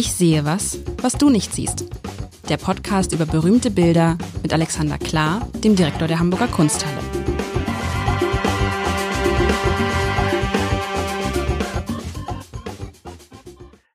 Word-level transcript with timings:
Ich 0.00 0.14
sehe 0.14 0.46
was, 0.46 0.78
was 1.02 1.12
du 1.12 1.28
nicht 1.28 1.52
siehst. 1.54 1.84
Der 2.48 2.56
Podcast 2.56 3.12
über 3.12 3.26
berühmte 3.26 3.70
Bilder 3.70 4.16
mit 4.42 4.50
Alexander 4.50 4.96
Klar, 4.96 5.46
dem 5.62 5.76
Direktor 5.76 6.08
der 6.08 6.18
Hamburger 6.18 6.48
Kunsthalle. 6.48 6.96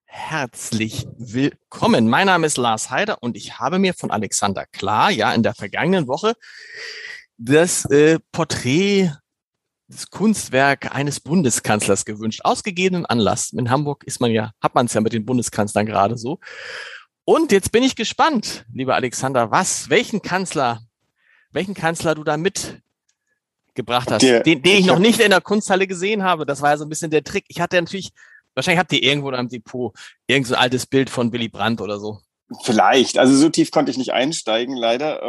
Herzlich 0.05 1.07
willkommen. 1.17 2.07
Mein 2.07 2.27
Name 2.27 2.45
ist 2.45 2.57
Lars 2.57 2.91
Heider 2.91 3.23
und 3.23 3.35
ich 3.35 3.57
habe 3.57 3.79
mir 3.79 3.95
von 3.95 4.11
Alexander 4.11 4.67
Klar 4.67 5.09
ja 5.09 5.33
in 5.33 5.41
der 5.41 5.55
vergangenen 5.55 6.07
Woche 6.07 6.35
das 7.39 7.85
äh, 7.85 8.19
Porträt 8.31 9.09
das 9.87 10.09
Kunstwerk 10.09 10.95
eines 10.95 11.19
Bundeskanzlers 11.19 12.05
gewünscht, 12.05 12.41
ausgegebenen 12.43 13.05
Anlass. 13.05 13.53
In 13.53 13.69
Hamburg 13.69 14.03
ist 14.05 14.19
man 14.19 14.31
ja, 14.31 14.51
hat 14.61 14.75
man 14.75 14.87
es 14.87 14.93
ja 14.93 15.01
mit 15.01 15.13
den 15.13 15.25
Bundeskanzlern 15.25 15.85
gerade 15.85 16.17
so. 16.17 16.39
Und 17.23 17.51
jetzt 17.51 17.71
bin 17.71 17.83
ich 17.83 17.95
gespannt, 17.95 18.65
lieber 18.73 18.95
Alexander, 18.95 19.51
was, 19.51 19.89
welchen 19.89 20.21
Kanzler, 20.21 20.81
welchen 21.51 21.73
Kanzler 21.73 22.15
du 22.15 22.23
da 22.23 22.37
mitgebracht 22.37 24.11
hast, 24.11 24.21
der, 24.21 24.41
den, 24.41 24.61
den 24.61 24.77
ich 24.77 24.85
noch 24.85 24.99
nicht 24.99 25.19
in 25.19 25.31
der 25.31 25.41
Kunsthalle 25.41 25.87
gesehen 25.87 26.23
habe. 26.23 26.45
Das 26.45 26.61
war 26.61 26.71
ja 26.71 26.77
so 26.77 26.85
ein 26.85 26.89
bisschen 26.89 27.11
der 27.11 27.23
Trick. 27.23 27.45
Ich 27.47 27.59
hatte 27.59 27.79
natürlich, 27.79 28.11
wahrscheinlich 28.53 28.79
habt 28.79 28.91
ihr 28.93 29.03
irgendwo 29.03 29.29
in 29.29 29.35
einem 29.35 29.49
Depot 29.49 29.95
irgend 30.27 30.47
so 30.47 30.55
ein 30.55 30.61
altes 30.61 30.85
Bild 30.85 31.09
von 31.09 31.31
Willy 31.31 31.49
Brandt 31.49 31.81
oder 31.81 31.99
so. 31.99 32.19
Vielleicht. 32.63 33.17
Also 33.17 33.35
so 33.35 33.49
tief 33.49 33.71
konnte 33.71 33.91
ich 33.91 33.97
nicht 33.97 34.13
einsteigen, 34.13 34.75
leider. 34.75 35.23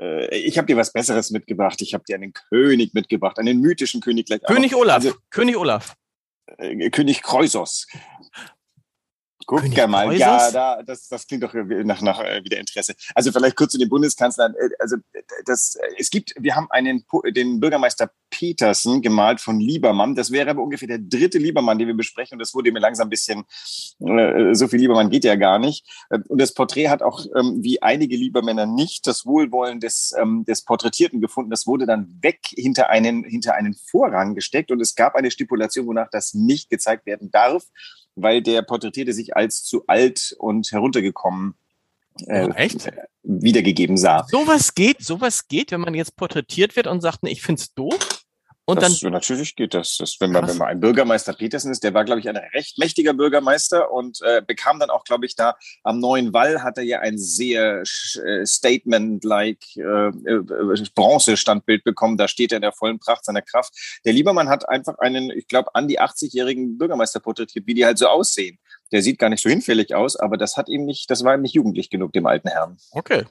Äh, 0.00 0.36
ich 0.36 0.58
habe 0.58 0.66
dir 0.66 0.76
was 0.76 0.92
Besseres 0.92 1.30
mitgebracht. 1.30 1.80
Ich 1.82 1.94
habe 1.94 2.04
dir 2.04 2.16
einen 2.16 2.32
König 2.32 2.94
mitgebracht, 2.94 3.38
einen 3.38 3.60
mythischen 3.60 4.00
König. 4.00 4.26
König 4.46 4.74
Olaf. 4.74 4.96
Also, 4.96 5.14
König 5.30 5.56
Olaf. 5.56 5.94
Äh, 6.58 6.90
König 6.90 7.22
Kreusos. 7.22 7.86
Guck 9.46 9.60
König 9.60 9.86
mal, 9.86 10.06
Kreuzers? 10.06 10.18
ja, 10.18 10.50
da, 10.50 10.82
das, 10.82 11.06
das 11.08 11.24
klingt 11.24 11.44
doch 11.44 11.54
nach, 11.54 12.02
nach 12.02 12.20
äh, 12.20 12.42
wieder 12.42 12.58
Interesse. 12.58 12.94
Also 13.14 13.30
vielleicht 13.30 13.54
kurz 13.54 13.72
zu 13.72 13.78
den 13.78 13.88
Bundeskanzlern. 13.88 14.54
Äh, 14.54 14.70
also 14.80 14.96
das, 15.44 15.78
es 15.96 16.10
gibt, 16.10 16.34
wir 16.36 16.56
haben 16.56 16.66
einen 16.70 17.04
den 17.30 17.60
Bürgermeister 17.60 18.10
Petersen 18.28 19.02
gemalt 19.02 19.40
von 19.40 19.60
Liebermann. 19.60 20.16
Das 20.16 20.32
wäre 20.32 20.50
aber 20.50 20.64
ungefähr 20.64 20.88
der 20.88 20.98
dritte 20.98 21.38
Liebermann, 21.38 21.78
den 21.78 21.86
wir 21.86 21.96
besprechen. 21.96 22.34
Und 22.34 22.40
das 22.40 22.54
wurde 22.54 22.72
mir 22.72 22.80
langsam 22.80 23.06
ein 23.06 23.10
bisschen, 23.10 23.44
äh, 24.00 24.52
so 24.52 24.66
viel 24.66 24.80
Liebermann 24.80 25.10
geht 25.10 25.22
ja 25.22 25.36
gar 25.36 25.60
nicht. 25.60 25.86
Und 26.10 26.40
das 26.40 26.52
Porträt 26.52 26.88
hat 26.88 27.02
auch, 27.02 27.24
ähm, 27.36 27.62
wie 27.62 27.80
einige 27.80 28.16
Liebermänner, 28.16 28.66
nicht 28.66 29.06
das 29.06 29.26
Wohlwollen 29.26 29.78
des, 29.78 30.12
ähm, 30.20 30.44
des 30.44 30.64
Porträtierten 30.64 31.20
gefunden. 31.20 31.50
Das 31.50 31.68
wurde 31.68 31.86
dann 31.86 32.18
weg 32.20 32.40
hinter 32.48 32.90
einen, 32.90 33.22
hinter 33.22 33.54
einen 33.54 33.74
Vorrang 33.74 34.34
gesteckt. 34.34 34.72
Und 34.72 34.80
es 34.80 34.96
gab 34.96 35.14
eine 35.14 35.30
Stipulation, 35.30 35.86
wonach 35.86 36.08
das 36.10 36.34
nicht 36.34 36.68
gezeigt 36.68 37.06
werden 37.06 37.30
darf 37.30 37.62
weil 38.16 38.42
der 38.42 38.62
Porträtierte 38.62 39.12
sich 39.12 39.36
als 39.36 39.62
zu 39.62 39.84
alt 39.86 40.34
und 40.38 40.72
heruntergekommen 40.72 41.54
äh, 42.26 42.48
oh, 42.48 42.54
wiedergegeben 43.22 43.96
sah. 43.96 44.26
Sowas 44.28 44.74
geht, 44.74 45.02
sowas 45.02 45.48
geht, 45.48 45.70
wenn 45.70 45.82
man 45.82 45.94
jetzt 45.94 46.16
porträtiert 46.16 46.74
wird 46.74 46.86
und 46.86 47.02
sagt, 47.02 47.22
nee, 47.22 47.30
ich 47.30 47.42
find's 47.42 47.74
doof. 47.74 48.24
Und 48.68 48.82
das, 48.82 48.98
dann 48.98 49.12
natürlich 49.12 49.54
geht 49.54 49.74
das. 49.74 49.96
das 49.96 50.16
wenn, 50.18 50.32
man, 50.32 50.48
wenn 50.48 50.56
man 50.58 50.66
ein 50.66 50.80
Bürgermeister 50.80 51.32
Petersen 51.32 51.70
ist, 51.70 51.84
der 51.84 51.94
war, 51.94 52.04
glaube 52.04 52.18
ich, 52.18 52.28
ein 52.28 52.36
recht 52.36 52.78
mächtiger 52.78 53.14
Bürgermeister 53.14 53.92
und 53.92 54.20
äh, 54.22 54.42
bekam 54.44 54.80
dann 54.80 54.90
auch, 54.90 55.04
glaube 55.04 55.24
ich, 55.24 55.36
da 55.36 55.56
am 55.84 56.00
neuen 56.00 56.32
Wall 56.32 56.64
hat 56.64 56.76
er 56.76 56.82
ja 56.82 56.98
ein 56.98 57.16
sehr 57.16 57.82
äh, 57.82 58.44
Statement-like 58.44 59.76
äh, 59.76 60.08
äh, 60.08 60.88
Bronze-Standbild 60.96 61.84
bekommen. 61.84 62.16
Da 62.16 62.26
steht 62.26 62.50
er 62.50 62.56
in 62.56 62.62
der 62.62 62.72
vollen 62.72 62.98
Pracht 62.98 63.24
seiner 63.24 63.42
Kraft. 63.42 63.72
Der 64.04 64.12
Liebermann 64.12 64.48
hat 64.48 64.68
einfach 64.68 64.98
einen, 64.98 65.30
ich 65.30 65.46
glaube, 65.46 65.72
an 65.76 65.86
die 65.86 66.00
80-jährigen 66.00 66.76
Bürgermeister 66.76 67.20
porträtiert, 67.20 67.68
wie 67.68 67.74
die 67.74 67.84
halt 67.84 67.98
so 67.98 68.08
aussehen. 68.08 68.58
Der 68.90 69.00
sieht 69.00 69.20
gar 69.20 69.28
nicht 69.28 69.44
so 69.44 69.48
hinfällig 69.48 69.94
aus, 69.94 70.16
aber 70.16 70.36
das 70.36 70.56
hat 70.56 70.68
ihm 70.68 70.84
nicht, 70.84 71.08
das 71.08 71.22
war 71.22 71.34
ihm 71.34 71.42
nicht 71.42 71.54
jugendlich 71.54 71.88
genug, 71.88 72.12
dem 72.12 72.26
alten 72.26 72.48
Herrn. 72.48 72.78
Okay. 72.90 73.26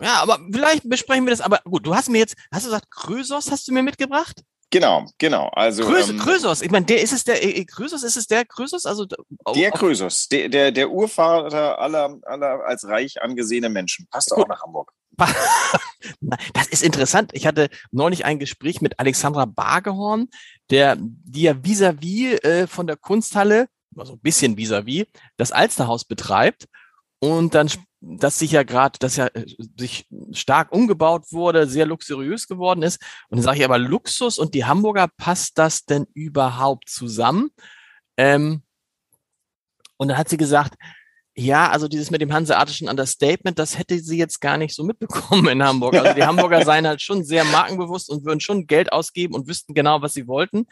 Ja, 0.00 0.22
aber 0.22 0.38
vielleicht 0.50 0.88
besprechen 0.88 1.24
wir 1.24 1.30
das. 1.30 1.40
Aber 1.40 1.60
gut, 1.64 1.86
du 1.86 1.94
hast 1.94 2.08
mir 2.08 2.18
jetzt, 2.18 2.36
hast 2.52 2.64
du 2.64 2.68
gesagt, 2.70 2.90
Krösos 2.90 3.50
hast 3.50 3.68
du 3.68 3.72
mir 3.72 3.82
mitgebracht? 3.82 4.42
Genau, 4.70 5.04
genau. 5.18 5.48
Also 5.48 5.84
Krösos, 5.84 6.10
ähm, 6.10 6.18
Krösos. 6.20 6.62
ich 6.62 6.70
meine, 6.70 6.86
der 6.86 7.02
ist 7.02 7.12
es 7.12 7.24
der 7.24 7.44
äh, 7.44 7.64
Krösos, 7.64 8.04
ist 8.04 8.16
es 8.16 8.28
der 8.28 8.44
Krösos? 8.44 8.86
Also 8.86 9.04
der 9.04 9.72
Krösos, 9.72 10.28
der, 10.28 10.48
der, 10.48 10.70
der 10.70 10.90
Urvater 10.90 11.78
aller, 11.78 12.18
aller 12.22 12.64
als 12.64 12.86
reich 12.86 13.20
angesehene 13.20 13.68
Menschen. 13.68 14.06
Passt 14.10 14.32
auch 14.32 14.46
nach 14.46 14.62
Hamburg. 14.62 14.92
Das 16.54 16.66
ist 16.68 16.82
interessant. 16.82 17.30
Ich 17.34 17.46
hatte 17.46 17.68
neulich 17.90 18.24
ein 18.24 18.38
Gespräch 18.38 18.80
mit 18.80 18.98
Alexandra 18.98 19.44
Bargehorn, 19.44 20.28
der, 20.70 20.96
die 20.98 21.42
ja 21.42 21.52
vis-à-vis 21.52 22.38
-vis, 22.38 22.44
äh, 22.44 22.66
von 22.66 22.86
der 22.86 22.96
Kunsthalle, 22.96 23.68
also 23.96 24.14
ein 24.14 24.20
bisschen 24.20 24.56
vis-à-vis, 24.56 25.02
-vis, 25.02 25.08
das 25.36 25.52
Alsterhaus 25.52 26.04
betreibt 26.04 26.68
und 27.20 27.54
dann 27.54 27.70
das 28.00 28.38
sich 28.38 28.52
ja 28.52 28.62
gerade, 28.62 28.98
das 28.98 29.16
ja 29.16 29.26
äh, 29.26 29.46
sich 29.78 30.06
stark 30.32 30.72
umgebaut 30.72 31.32
wurde, 31.32 31.68
sehr 31.68 31.86
luxuriös 31.86 32.48
geworden 32.48 32.82
ist. 32.82 33.00
Und 33.28 33.38
dann 33.38 33.42
sage 33.42 33.58
ich 33.58 33.64
aber 33.64 33.78
Luxus 33.78 34.38
und 34.38 34.54
die 34.54 34.64
Hamburger, 34.64 35.08
passt 35.16 35.58
das 35.58 35.84
denn 35.84 36.06
überhaupt 36.14 36.88
zusammen? 36.88 37.50
Ähm, 38.16 38.62
und 39.98 40.08
dann 40.08 40.16
hat 40.16 40.30
sie 40.30 40.38
gesagt, 40.38 40.76
ja, 41.36 41.70
also 41.70 41.88
dieses 41.88 42.10
mit 42.10 42.20
dem 42.20 42.32
hanseatischen 42.32 42.88
Understatement, 42.88 43.58
das 43.58 43.78
hätte 43.78 43.98
sie 43.98 44.18
jetzt 44.18 44.40
gar 44.40 44.56
nicht 44.56 44.74
so 44.74 44.82
mitbekommen 44.82 45.46
in 45.48 45.62
Hamburg. 45.62 45.94
Also 45.94 46.14
die 46.14 46.24
Hamburger 46.24 46.64
seien 46.64 46.86
halt 46.86 47.02
schon 47.02 47.22
sehr 47.22 47.44
markenbewusst 47.44 48.10
und 48.10 48.24
würden 48.24 48.40
schon 48.40 48.66
Geld 48.66 48.92
ausgeben 48.92 49.34
und 49.34 49.46
wüssten 49.46 49.74
genau, 49.74 50.02
was 50.02 50.14
sie 50.14 50.26
wollten. 50.26 50.66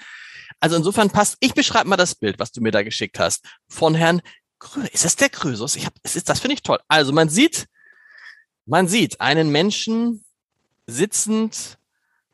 Also 0.60 0.76
insofern 0.76 1.10
passt, 1.10 1.36
ich 1.40 1.54
beschreibe 1.54 1.88
mal 1.88 1.96
das 1.96 2.14
Bild, 2.14 2.38
was 2.38 2.52
du 2.52 2.60
mir 2.60 2.70
da 2.72 2.82
geschickt 2.82 3.18
hast, 3.18 3.46
von 3.68 3.94
Herrn 3.94 4.22
ist 4.92 5.04
das 5.04 5.16
der 5.16 5.28
Krösus? 5.28 5.76
Ich 5.76 5.86
hab, 5.86 5.94
es 6.02 6.16
ist, 6.16 6.28
das 6.28 6.40
finde 6.40 6.54
ich 6.54 6.62
toll. 6.62 6.78
Also 6.88 7.12
man 7.12 7.28
sieht, 7.28 7.66
man 8.66 8.88
sieht 8.88 9.20
einen 9.20 9.50
Menschen 9.50 10.24
sitzend, 10.86 11.78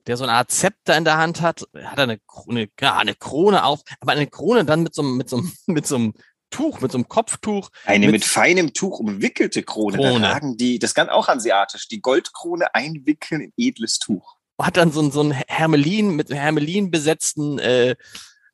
der 0.06 0.16
so 0.16 0.24
eine 0.24 0.32
Art 0.32 0.50
Zepter 0.50 0.96
in 0.96 1.04
der 1.04 1.16
Hand 1.16 1.40
hat, 1.40 1.66
hat 1.82 1.98
eine, 1.98 2.20
eine, 2.48 2.68
ja, 2.80 2.96
eine 2.96 3.14
Krone 3.14 3.64
auf, 3.64 3.80
aber 4.00 4.12
eine 4.12 4.26
Krone 4.26 4.64
dann 4.64 4.82
mit 4.82 4.94
so, 4.94 5.02
mit 5.02 5.28
so, 5.28 5.42
mit 5.66 5.86
so 5.86 5.96
einem 5.96 6.14
Tuch, 6.50 6.80
mit 6.80 6.92
so 6.92 6.98
einem 6.98 7.08
Kopftuch. 7.08 7.70
Eine 7.84 8.06
mit, 8.06 8.12
mit 8.12 8.24
feinem 8.24 8.72
Tuch 8.72 9.00
umwickelte 9.00 9.62
Krone. 9.62 9.96
Krone. 9.96 10.20
Da 10.20 10.32
tragen 10.32 10.56
die, 10.56 10.78
das 10.78 10.94
kann 10.94 11.08
auch 11.08 11.28
hanseatisch, 11.28 11.88
die 11.88 12.00
Goldkrone 12.00 12.74
einwickeln 12.74 13.40
in 13.40 13.52
edles 13.56 13.98
Tuch. 13.98 14.36
Hat 14.60 14.76
dann 14.76 14.92
so, 14.92 15.10
so 15.10 15.22
ein 15.22 15.32
Hermelin 15.32 16.14
mit 16.14 16.30
Hermelin 16.30 16.90
besetzten 16.90 17.58
äh, 17.58 17.96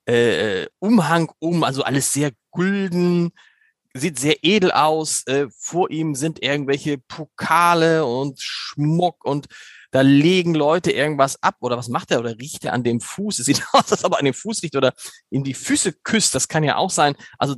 äh, 0.07 0.67
Umhang 0.79 1.31
um, 1.41 1.63
also 1.63 1.83
alles 1.83 2.13
sehr 2.13 2.33
gulden, 2.51 3.33
sieht 3.95 4.19
sehr 4.19 4.43
edel 4.43 4.73
aus. 4.73 5.27
Äh, 5.27 5.49
vor 5.57 5.91
ihm 5.91 6.15
sind 6.15 6.43
irgendwelche 6.43 6.99
Pokale 6.99 8.05
und 8.05 8.41
Schmuck 8.41 9.25
und 9.25 9.47
da 9.91 10.03
legen 10.03 10.55
Leute 10.55 10.93
irgendwas 10.93 11.43
ab 11.43 11.57
oder 11.61 11.77
was 11.77 11.89
macht 11.89 12.13
er 12.13 12.21
oder 12.21 12.39
riecht 12.39 12.65
er 12.65 12.73
an 12.73 12.85
dem 12.85 13.01
Fuß? 13.01 13.41
Es 13.41 13.47
sieht 13.47 13.65
aus, 13.73 13.91
als 13.91 14.05
ob 14.05 14.13
er 14.13 14.19
an 14.19 14.25
dem 14.25 14.35
Fuß 14.35 14.63
riecht 14.63 14.77
oder 14.77 14.95
in 15.31 15.43
die 15.43 15.55
Füße 15.55 15.93
küsst. 16.05 16.35
Das 16.35 16.49
kann 16.49 16.65
ja 16.65 16.77
auch 16.77 16.91
sein. 16.91 17.17
Also 17.39 17.57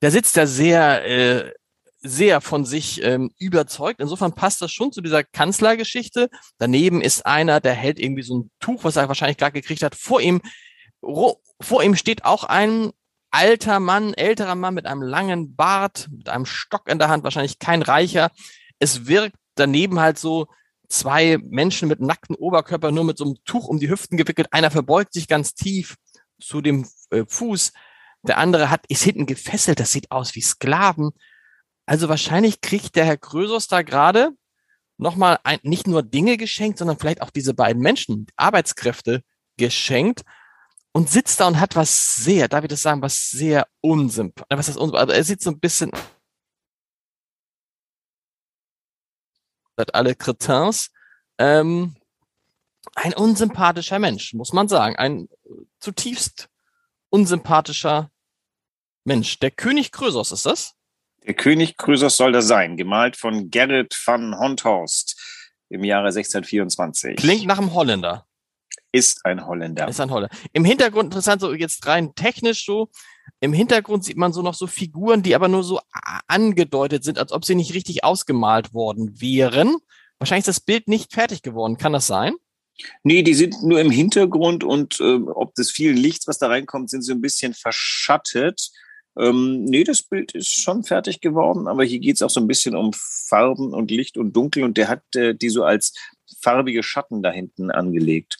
der 0.00 0.10
sitzt 0.10 0.36
da 0.36 0.46
sehr, 0.46 1.04
äh, 1.04 1.52
sehr 2.00 2.40
von 2.40 2.64
sich 2.64 3.00
ähm, 3.04 3.30
überzeugt. 3.38 4.00
Insofern 4.00 4.34
passt 4.34 4.60
das 4.60 4.72
schon 4.72 4.90
zu 4.90 5.00
dieser 5.00 5.22
Kanzlergeschichte. 5.22 6.28
Daneben 6.58 7.00
ist 7.00 7.24
einer, 7.24 7.60
der 7.60 7.74
hält 7.74 8.00
irgendwie 8.00 8.24
so 8.24 8.40
ein 8.40 8.50
Tuch, 8.58 8.82
was 8.82 8.96
er 8.96 9.06
wahrscheinlich 9.06 9.36
gerade 9.36 9.52
gekriegt 9.52 9.84
hat. 9.84 9.94
Vor 9.94 10.20
ihm, 10.20 10.42
vor 11.00 11.82
ihm 11.84 11.94
steht 11.94 12.24
auch 12.24 12.42
ein 12.42 12.90
alter 13.32 13.80
Mann, 13.80 14.14
älterer 14.14 14.54
Mann 14.54 14.74
mit 14.74 14.86
einem 14.86 15.02
langen 15.02 15.56
Bart, 15.56 16.08
mit 16.12 16.28
einem 16.28 16.46
Stock 16.46 16.88
in 16.88 16.98
der 16.98 17.08
Hand, 17.08 17.24
wahrscheinlich 17.24 17.58
kein 17.58 17.82
Reicher. 17.82 18.30
Es 18.78 19.06
wirkt 19.06 19.36
daneben 19.56 19.98
halt 19.98 20.18
so 20.18 20.46
zwei 20.88 21.38
Menschen 21.38 21.88
mit 21.88 22.00
nackten 22.00 22.36
Oberkörper, 22.36 22.92
nur 22.92 23.04
mit 23.04 23.18
so 23.18 23.24
einem 23.24 23.36
Tuch 23.44 23.66
um 23.66 23.80
die 23.80 23.88
Hüften 23.88 24.16
gewickelt. 24.16 24.48
Einer 24.52 24.70
verbeugt 24.70 25.14
sich 25.14 25.26
ganz 25.26 25.54
tief 25.54 25.96
zu 26.40 26.60
dem 26.60 26.86
äh, 27.10 27.24
Fuß. 27.26 27.72
Der 28.22 28.38
andere 28.38 28.70
hat, 28.70 28.84
ist 28.88 29.02
hinten 29.02 29.26
gefesselt. 29.26 29.80
Das 29.80 29.90
sieht 29.90 30.10
aus 30.10 30.34
wie 30.34 30.42
Sklaven. 30.42 31.10
Also 31.86 32.08
wahrscheinlich 32.08 32.60
kriegt 32.60 32.94
der 32.94 33.06
Herr 33.06 33.16
Krösos 33.16 33.66
da 33.66 33.82
gerade 33.82 34.30
nochmal 34.98 35.38
ein, 35.42 35.58
nicht 35.62 35.86
nur 35.86 36.02
Dinge 36.02 36.36
geschenkt, 36.36 36.78
sondern 36.78 36.98
vielleicht 36.98 37.22
auch 37.22 37.30
diese 37.30 37.54
beiden 37.54 37.82
Menschen, 37.82 38.26
Arbeitskräfte 38.36 39.22
geschenkt 39.56 40.22
und 40.92 41.08
sitzt 41.08 41.40
da 41.40 41.48
und 41.48 41.58
hat 41.58 41.74
was 41.74 42.16
sehr, 42.16 42.48
darf 42.48 42.64
ich 42.64 42.68
das 42.68 42.82
sagen, 42.82 43.02
was 43.02 43.30
sehr 43.30 43.66
unsympathisch, 43.80 44.58
was 44.58 44.68
ist 44.68 44.76
unsympathisch, 44.76 45.08
also 45.08 45.18
er 45.18 45.24
sieht 45.24 45.42
so 45.42 45.50
ein 45.50 45.60
bisschen 45.60 45.90
alle 49.92 50.14
Cretins, 50.14 50.92
ähm, 51.38 51.96
ein 52.94 53.14
unsympathischer 53.14 53.98
Mensch, 53.98 54.32
muss 54.34 54.52
man 54.52 54.68
sagen, 54.68 54.96
ein 54.96 55.28
zutiefst 55.80 56.48
unsympathischer 57.08 58.10
Mensch. 59.04 59.38
Der 59.40 59.50
König 59.50 59.90
Krösos 59.90 60.30
ist 60.30 60.46
das? 60.46 60.74
Der 61.24 61.34
König 61.34 61.76
Krösos 61.76 62.16
soll 62.16 62.32
das 62.32 62.46
sein, 62.46 62.76
gemalt 62.76 63.16
von 63.16 63.50
Gerrit 63.50 63.96
van 64.04 64.38
Honthorst 64.38 65.20
im 65.68 65.84
Jahre 65.84 66.08
1624. 66.08 67.16
Klingt 67.16 67.46
nach 67.46 67.58
einem 67.58 67.72
Holländer 67.72 68.26
ist 68.92 69.24
ein 69.24 69.46
Holländer. 69.46 69.88
Ist 69.88 70.00
ein 70.00 70.10
Holländer. 70.10 70.34
Im 70.52 70.64
Hintergrund 70.64 71.06
interessant, 71.06 71.40
so 71.40 71.52
jetzt 71.52 71.86
rein 71.86 72.14
technisch 72.14 72.64
so, 72.64 72.90
im 73.40 73.52
Hintergrund 73.52 74.04
sieht 74.04 74.16
man 74.16 74.32
so 74.32 74.42
noch 74.42 74.54
so 74.54 74.66
Figuren, 74.66 75.22
die 75.22 75.34
aber 75.34 75.48
nur 75.48 75.64
so 75.64 75.80
angedeutet 76.28 77.04
sind, 77.04 77.18
als 77.18 77.32
ob 77.32 77.44
sie 77.44 77.54
nicht 77.54 77.74
richtig 77.74 78.04
ausgemalt 78.04 78.72
worden 78.72 79.20
wären. 79.20 79.76
Wahrscheinlich 80.18 80.46
ist 80.46 80.56
das 80.56 80.60
Bild 80.60 80.88
nicht 80.88 81.12
fertig 81.12 81.42
geworden. 81.42 81.76
Kann 81.76 81.92
das 81.92 82.06
sein? 82.06 82.34
Nee, 83.02 83.22
die 83.22 83.34
sind 83.34 83.62
nur 83.62 83.80
im 83.80 83.90
Hintergrund 83.90 84.64
und 84.64 85.00
äh, 85.00 85.18
ob 85.26 85.54
des 85.54 85.70
vielen 85.70 85.96
Lichts, 85.96 86.26
was 86.26 86.38
da 86.38 86.48
reinkommt, 86.48 86.90
sind 86.90 87.02
sie 87.02 87.12
ein 87.12 87.20
bisschen 87.20 87.54
verschattet. 87.54 88.70
Ähm, 89.18 89.64
nee, 89.64 89.84
das 89.84 90.02
Bild 90.02 90.32
ist 90.32 90.48
schon 90.48 90.84
fertig 90.84 91.20
geworden, 91.20 91.68
aber 91.68 91.84
hier 91.84 91.98
geht 91.98 92.16
es 92.16 92.22
auch 92.22 92.30
so 92.30 92.40
ein 92.40 92.46
bisschen 92.46 92.74
um 92.74 92.92
Farben 92.94 93.74
und 93.74 93.90
Licht 93.90 94.16
und 94.16 94.34
Dunkel 94.34 94.64
und 94.64 94.78
der 94.78 94.88
hat 94.88 95.02
äh, 95.16 95.34
die 95.34 95.50
so 95.50 95.64
als 95.64 95.92
farbige 96.40 96.82
Schatten 96.82 97.22
da 97.22 97.30
hinten 97.30 97.70
angelegt. 97.70 98.38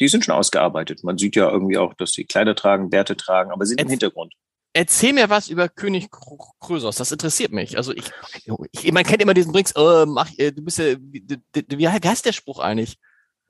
Die 0.00 0.08
sind 0.08 0.24
schon 0.24 0.34
ausgearbeitet. 0.34 1.04
Man 1.04 1.18
sieht 1.18 1.36
ja 1.36 1.50
irgendwie 1.50 1.78
auch, 1.78 1.94
dass 1.94 2.12
sie 2.12 2.24
Kleider 2.24 2.54
tragen, 2.54 2.90
Bärte 2.90 3.16
tragen, 3.16 3.50
aber 3.50 3.66
sind 3.66 3.80
im 3.80 3.88
Hintergrund. 3.88 4.34
Erzähl 4.74 5.12
mir 5.12 5.28
was 5.28 5.48
über 5.48 5.68
König 5.68 6.08
Krösos, 6.10 6.96
das 6.96 7.12
interessiert 7.12 7.52
mich. 7.52 7.76
Also 7.76 7.92
ich, 7.92 8.04
ich 8.72 8.90
man 8.92 9.04
kennt 9.04 9.20
immer 9.20 9.34
diesen 9.34 9.52
Brings, 9.52 9.72
äh, 9.72 10.06
mach, 10.06 10.30
äh, 10.38 10.50
du 10.50 10.62
bist 10.62 10.78
ja, 10.78 10.96
wie, 10.98 11.26
wie 11.54 11.88
heißt 11.88 12.24
der 12.24 12.32
Spruch 12.32 12.58
eigentlich? 12.58 12.98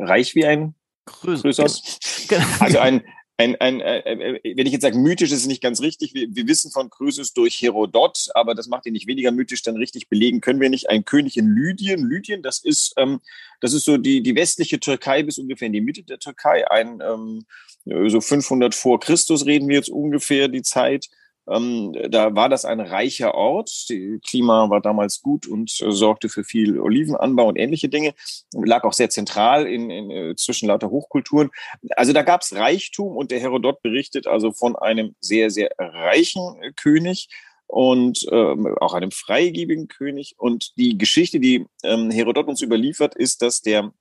Reich 0.01 0.35
wie 0.35 0.45
ein 0.45 0.75
Krösos. 1.07 1.99
Genau. 2.29 2.47
Also 2.61 2.79
ein, 2.79 3.05
ein, 3.39 3.57
ein 3.57 3.81
äh, 3.81 3.99
äh, 4.01 4.57
wenn 4.57 4.67
ich 4.67 4.73
jetzt 4.73 4.83
sage 4.83 4.99
mythisch, 4.99 5.33
ist 5.33 5.41
es 5.41 5.47
nicht 5.47 5.63
ganz 5.63 5.81
richtig. 5.81 6.15
Wir, 6.15 6.29
wir 6.35 6.47
wissen 6.47 6.71
von 6.71 6.91
Krösus 6.91 7.33
durch 7.33 7.61
Herodot, 7.61 8.29
aber 8.35 8.55
das 8.55 8.69
macht 8.69 8.87
ihn 8.87 8.93
nicht 8.93 9.07
weniger 9.07 9.33
mythisch, 9.33 9.63
dann 9.63 9.77
richtig 9.77 10.09
belegen 10.09 10.41
können 10.41 10.61
wir 10.61 10.71
nicht. 10.71 10.91
Ein 10.91 11.05
König 11.05 11.37
in 11.37 11.49
Lydien. 11.49 12.03
Lydien, 12.03 12.43
das 12.43 12.59
ist, 12.59 12.95
ähm, 12.97 13.21
das 13.61 13.73
ist 13.73 13.85
so 13.85 13.97
die, 13.97 14.23
die 14.23 14.35
westliche 14.35 14.79
Türkei 14.81 15.23
bis 15.23 15.39
ungefähr 15.39 15.67
in 15.67 15.73
die 15.73 15.81
Mitte 15.81 16.03
der 16.03 16.19
Türkei. 16.19 16.71
Ein, 16.71 17.01
ähm, 17.01 17.45
so 17.85 18.21
500 18.21 18.75
vor 18.75 19.01
Christus 19.01 19.47
reden 19.47 19.69
wir 19.69 19.77
jetzt 19.77 19.91
ungefähr 19.91 20.49
die 20.49 20.63
Zeit. 20.63 21.09
Ähm, 21.53 21.95
da 22.11 22.35
war 22.35 22.49
das 22.49 22.65
ein 22.65 22.81
reicher 22.81 23.35
Ort. 23.35 23.69
Das 23.69 23.97
Klima 24.27 24.71
war 24.71 24.81
damals 24.81 25.23
gut 25.23 25.47
und 25.47 25.81
äh, 25.81 25.91
sorgte 25.91 26.29
für 26.29 26.45
viel 26.45 26.79
Olivenanbau 26.81 27.49
und 27.49 27.57
ähnliche 27.57 27.89
Dinge. 27.89 28.15
Lag 28.55 28.85
auch 28.85 28.93
sehr 28.93 29.11
zentral 29.11 29.67
in, 29.67 29.91
in 29.91 30.11
äh, 30.11 30.37
zwischen 30.37 30.69
lauter 30.69 30.91
Hochkulturen. 30.91 31.51
Also 31.97 32.13
da 32.13 32.23
gab 32.23 32.43
es 32.43 32.55
Reichtum 32.55 33.17
und 33.17 33.31
der 33.31 33.41
Herodot 33.41 33.83
berichtet 33.83 34.27
also 34.27 34.53
von 34.53 34.77
einem 34.77 35.15
sehr, 35.21 35.51
sehr 35.51 35.71
reichen 35.79 36.63
äh, 36.63 36.73
König 36.73 37.29
und 37.67 38.27
ähm, 38.31 38.77
auch 38.81 38.93
einem 38.93 39.11
freigebigen 39.11 39.89
König. 39.89 40.35
Und 40.37 40.77
die 40.77 40.99
Geschichte, 40.99 41.41
die 41.41 41.67
ähm, 41.83 42.11
Herodot 42.11 42.47
uns 42.49 42.61
überliefert, 42.61 43.15
ist, 43.15 43.41
dass 43.41 43.63
der 43.63 43.93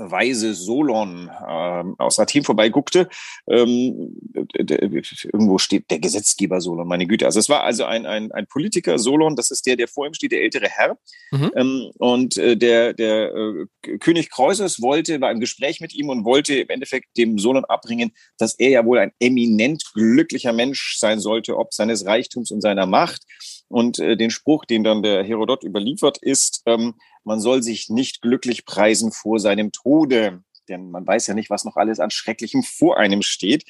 Weise 0.00 0.54
Solon 0.54 1.28
äh, 1.28 1.84
aus 1.98 2.18
Athen 2.18 2.44
vorbeiguckte. 2.44 3.08
Ähm, 3.48 4.16
irgendwo 4.54 5.58
steht 5.58 5.90
der 5.90 5.98
Gesetzgeber 5.98 6.60
Solon, 6.60 6.88
meine 6.88 7.06
Güte. 7.06 7.26
Also 7.26 7.38
es 7.38 7.48
war 7.48 7.62
also 7.62 7.84
ein, 7.84 8.06
ein, 8.06 8.32
ein 8.32 8.46
Politiker 8.46 8.98
Solon, 8.98 9.36
das 9.36 9.50
ist 9.50 9.66
der, 9.66 9.76
der 9.76 9.88
vor 9.88 10.06
ihm 10.06 10.14
steht, 10.14 10.32
der 10.32 10.42
ältere 10.42 10.68
Herr. 10.68 10.98
Mhm. 11.30 11.50
Ähm, 11.54 11.90
und 11.98 12.36
äh, 12.36 12.56
der, 12.56 12.94
der 12.94 13.34
äh, 13.34 13.98
König 13.98 14.30
Kreusus 14.30 14.80
wollte, 14.80 15.20
war 15.20 15.30
im 15.30 15.40
Gespräch 15.40 15.80
mit 15.80 15.94
ihm 15.94 16.08
und 16.08 16.24
wollte 16.24 16.54
im 16.54 16.68
Endeffekt 16.68 17.16
dem 17.16 17.38
Solon 17.38 17.64
abbringen, 17.64 18.12
dass 18.38 18.54
er 18.54 18.70
ja 18.70 18.84
wohl 18.84 18.98
ein 18.98 19.12
eminent 19.20 19.84
glücklicher 19.94 20.52
Mensch 20.52 20.96
sein 20.98 21.20
sollte, 21.20 21.56
ob 21.56 21.74
seines 21.74 22.06
Reichtums 22.06 22.50
und 22.50 22.60
seiner 22.60 22.86
Macht. 22.86 23.22
Und 23.70 24.00
äh, 24.00 24.16
den 24.16 24.30
Spruch, 24.30 24.64
den 24.64 24.82
dann 24.82 25.02
der 25.02 25.22
Herodot 25.22 25.62
überliefert, 25.62 26.18
ist, 26.18 26.62
ähm, 26.66 26.94
man 27.22 27.38
soll 27.38 27.62
sich 27.62 27.88
nicht 27.88 28.20
glücklich 28.20 28.64
preisen 28.64 29.12
vor 29.12 29.38
seinem 29.38 29.70
Tode, 29.70 30.42
denn 30.68 30.90
man 30.90 31.06
weiß 31.06 31.28
ja 31.28 31.34
nicht, 31.34 31.50
was 31.50 31.64
noch 31.64 31.76
alles 31.76 32.00
an 32.00 32.10
Schrecklichem 32.10 32.64
vor 32.64 32.98
einem 32.98 33.22
steht. 33.22 33.64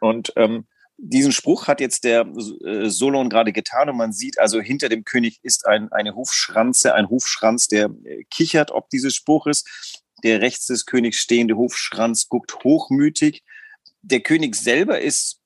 Und 0.00 0.32
ähm, 0.34 0.66
diesen 0.98 1.30
Spruch 1.30 1.68
hat 1.68 1.80
jetzt 1.80 2.02
der 2.02 2.26
äh, 2.64 2.88
Solon 2.88 3.30
gerade 3.30 3.52
getan 3.52 3.88
und 3.88 3.96
man 3.96 4.12
sieht 4.12 4.40
also 4.40 4.60
hinter 4.60 4.88
dem 4.88 5.04
König 5.04 5.38
ist 5.44 5.64
ein, 5.64 5.92
eine 5.92 6.16
Hofschranze, 6.16 6.94
ein 6.94 7.08
Hofschranz, 7.08 7.68
der 7.68 7.90
äh, 8.04 8.24
kichert 8.30 8.72
ob 8.72 8.90
dieses 8.90 9.14
Spruches. 9.14 9.64
Der 10.24 10.40
rechts 10.40 10.66
des 10.66 10.86
Königs 10.86 11.18
stehende 11.18 11.56
Hofschranz 11.56 12.28
guckt 12.28 12.64
hochmütig. 12.64 13.44
Der 14.02 14.20
König 14.20 14.56
selber 14.56 15.00
ist 15.00 15.40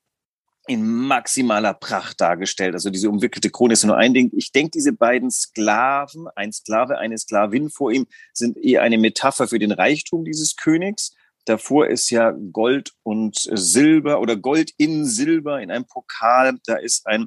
in 0.71 0.87
maximaler 0.87 1.75
Pracht 1.75 2.21
dargestellt. 2.21 2.75
Also 2.75 2.91
diese 2.91 3.11
umwickelte 3.11 3.51
Krone 3.51 3.73
ist 3.73 3.83
nur 3.83 3.97
ein 3.97 4.15
Ding. 4.15 4.31
Ich 4.33 4.53
denke, 4.53 4.71
diese 4.71 4.93
beiden 4.93 5.29
Sklaven, 5.29 6.29
ein 6.37 6.53
Sklave, 6.53 6.97
eine 6.97 7.19
Sklavin 7.19 7.71
vor 7.71 7.91
ihm, 7.91 8.07
sind 8.33 8.57
eher 8.57 8.83
eine 8.83 8.97
Metapher 8.97 9.49
für 9.49 9.59
den 9.59 9.73
Reichtum 9.73 10.25
dieses 10.25 10.55
Königs. 10.55 11.13
Davor 11.45 11.89
ist 11.89 12.09
ja 12.11 12.31
Gold 12.53 12.93
und 13.03 13.37
Silber 13.37 14.21
oder 14.21 14.37
Gold 14.37 14.71
in 14.77 15.07
Silber 15.07 15.61
in 15.61 15.73
einem 15.73 15.87
Pokal. 15.87 16.61
Da 16.67 16.77
ist 16.77 17.05
ein, 17.09 17.27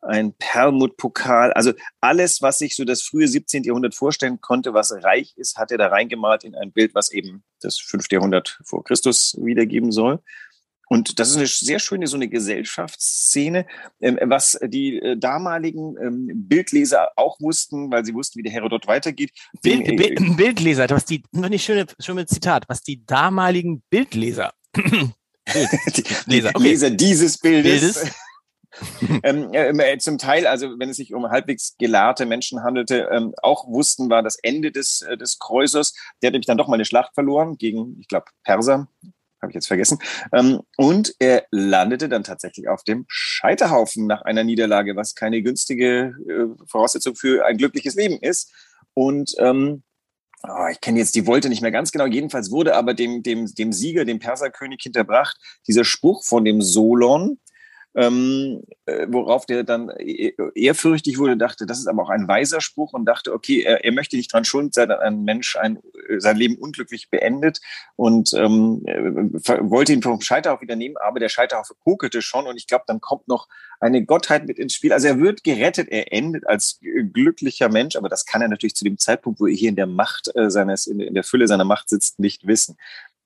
ein 0.00 0.34
Perlmuttpokal. 0.34 1.52
Also 1.54 1.72
alles, 2.00 2.42
was 2.42 2.58
sich 2.58 2.76
so 2.76 2.84
das 2.84 3.02
frühe 3.02 3.26
17. 3.26 3.64
Jahrhundert 3.64 3.96
vorstellen 3.96 4.40
konnte, 4.40 4.72
was 4.72 4.92
reich 5.02 5.34
ist, 5.36 5.56
hat 5.56 5.72
er 5.72 5.78
da 5.78 5.88
reingemalt 5.88 6.44
in 6.44 6.54
ein 6.54 6.70
Bild, 6.70 6.94
was 6.94 7.10
eben 7.10 7.42
das 7.60 7.80
5. 7.80 8.06
Jahrhundert 8.12 8.60
vor 8.64 8.84
Christus 8.84 9.36
wiedergeben 9.42 9.90
soll. 9.90 10.22
Und 10.88 11.18
das 11.18 11.30
ist 11.30 11.36
eine 11.36 11.46
sehr 11.46 11.78
schöne 11.78 12.06
so 12.06 12.16
eine 12.16 12.28
Gesellschaftsszene, 12.28 13.66
ähm, 14.00 14.18
was 14.22 14.58
die 14.64 14.96
äh, 14.98 15.16
damaligen 15.16 15.96
ähm, 16.02 16.48
Bildleser 16.48 17.10
auch 17.16 17.38
wussten, 17.40 17.90
weil 17.90 18.04
sie 18.04 18.14
wussten, 18.14 18.38
wie 18.38 18.42
der 18.42 18.52
Herodot 18.52 18.86
weitergeht. 18.86 19.32
Bild, 19.62 19.86
Den, 19.86 19.92
äh, 19.92 19.96
Bild, 19.96 20.36
Bildleser, 20.36 20.88
was 20.90 21.04
die, 21.04 21.22
noch 21.32 21.50
nicht 21.50 21.64
schöne, 21.64 21.86
schöne 22.00 22.26
Zitat, 22.26 22.64
was 22.68 22.82
die 22.82 23.04
damaligen 23.04 23.82
Bildleser, 23.90 24.52
Bildleser, 24.72 26.50
okay. 26.54 26.68
Leser 26.68 26.90
dieses 26.90 27.38
Bildes, 27.38 27.94
Bildes. 27.94 28.14
ähm, 29.24 29.52
äh, 29.52 29.98
zum 29.98 30.18
Teil, 30.18 30.46
also 30.46 30.78
wenn 30.78 30.90
es 30.90 30.96
sich 30.96 31.14
um 31.14 31.28
halbwegs 31.28 31.76
gelahrte 31.78 32.26
Menschen 32.26 32.62
handelte, 32.62 33.08
ähm, 33.12 33.34
auch 33.42 33.66
wussten, 33.66 34.08
war 34.10 34.22
das 34.22 34.36
Ende 34.42 34.70
des, 34.70 35.02
äh, 35.02 35.16
des 35.16 35.38
Kreuzers. 35.38 35.94
Der 36.22 36.28
hat 36.28 36.32
nämlich 36.32 36.46
dann 36.46 36.58
doch 36.58 36.68
mal 36.68 36.74
eine 36.74 36.84
Schlacht 36.84 37.14
verloren 37.14 37.56
gegen, 37.58 37.98
ich 38.00 38.08
glaube, 38.08 38.26
Perser, 38.44 38.88
habe 39.40 39.52
ich 39.52 39.54
jetzt 39.54 39.68
vergessen. 39.68 39.98
Ähm, 40.32 40.60
und 40.76 41.14
er 41.18 41.46
landete 41.50 42.08
dann 42.08 42.24
tatsächlich 42.24 42.68
auf 42.68 42.82
dem 42.82 43.04
Scheiterhaufen 43.08 44.06
nach 44.06 44.22
einer 44.22 44.44
Niederlage, 44.44 44.96
was 44.96 45.14
keine 45.14 45.42
günstige 45.42 46.14
äh, 46.28 46.66
Voraussetzung 46.66 47.14
für 47.14 47.44
ein 47.46 47.56
glückliches 47.56 47.94
Leben 47.94 48.18
ist. 48.20 48.52
Und 48.94 49.34
ähm, 49.38 49.82
oh, 50.42 50.66
ich 50.70 50.80
kenne 50.80 50.98
jetzt 50.98 51.14
die 51.14 51.26
Wolte 51.26 51.48
nicht 51.48 51.62
mehr 51.62 51.70
ganz 51.70 51.92
genau. 51.92 52.06
Jedenfalls 52.06 52.50
wurde 52.50 52.74
aber 52.74 52.94
dem, 52.94 53.22
dem, 53.22 53.46
dem 53.54 53.72
Sieger, 53.72 54.04
dem 54.04 54.18
Perserkönig 54.18 54.80
hinterbracht, 54.82 55.36
dieser 55.66 55.84
Spruch 55.84 56.24
von 56.24 56.44
dem 56.44 56.62
Solon, 56.62 57.38
ähm, 57.98 58.62
äh, 58.86 59.06
worauf 59.10 59.44
der 59.44 59.64
dann 59.64 59.90
e-, 59.98 60.32
ehrfürchtig 60.54 61.18
wurde, 61.18 61.36
dachte, 61.36 61.66
das 61.66 61.80
ist 61.80 61.88
aber 61.88 62.04
auch 62.04 62.10
ein 62.10 62.28
weiser 62.28 62.60
Spruch 62.60 62.92
und 62.92 63.06
dachte, 63.06 63.34
okay, 63.34 63.62
er, 63.62 63.84
er 63.84 63.90
möchte 63.90 64.16
nicht 64.16 64.32
dran 64.32 64.44
schuld 64.44 64.72
sein, 64.72 64.88
dass 64.88 65.00
ein 65.00 65.24
Mensch 65.24 65.56
ein, 65.56 65.80
sein 66.18 66.36
Leben 66.36 66.54
unglücklich 66.56 67.10
beendet 67.10 67.60
und 67.96 68.32
ähm, 68.34 68.82
wollte 68.84 69.92
ihn 69.92 70.02
vom 70.02 70.20
Scheiterhaufen 70.20 70.62
wieder 70.62 70.76
nehmen, 70.76 70.96
aber 70.96 71.18
der 71.18 71.28
Scheiterhaufen 71.28 71.74
kokelte 71.82 72.22
schon 72.22 72.46
und 72.46 72.56
ich 72.56 72.68
glaube, 72.68 72.84
dann 72.86 73.00
kommt 73.00 73.26
noch 73.26 73.48
eine 73.80 74.04
Gottheit 74.04 74.46
mit 74.46 74.58
ins 74.58 74.74
Spiel. 74.74 74.92
Also 74.92 75.08
er 75.08 75.18
wird 75.18 75.42
gerettet, 75.42 75.88
er 75.88 76.12
endet 76.12 76.46
als 76.46 76.80
glücklicher 77.12 77.68
Mensch, 77.68 77.96
aber 77.96 78.08
das 78.08 78.26
kann 78.26 78.42
er 78.42 78.48
natürlich 78.48 78.76
zu 78.76 78.84
dem 78.84 78.98
Zeitpunkt, 78.98 79.40
wo 79.40 79.46
er 79.46 79.54
hier 79.54 79.70
in 79.70 79.76
der 79.76 79.86
Macht 79.86 80.30
äh, 80.36 80.50
seines, 80.50 80.86
in, 80.86 81.00
in 81.00 81.14
der 81.14 81.24
Fülle 81.24 81.48
seiner 81.48 81.64
Macht 81.64 81.88
sitzt, 81.88 82.20
nicht 82.20 82.46
wissen. 82.46 82.76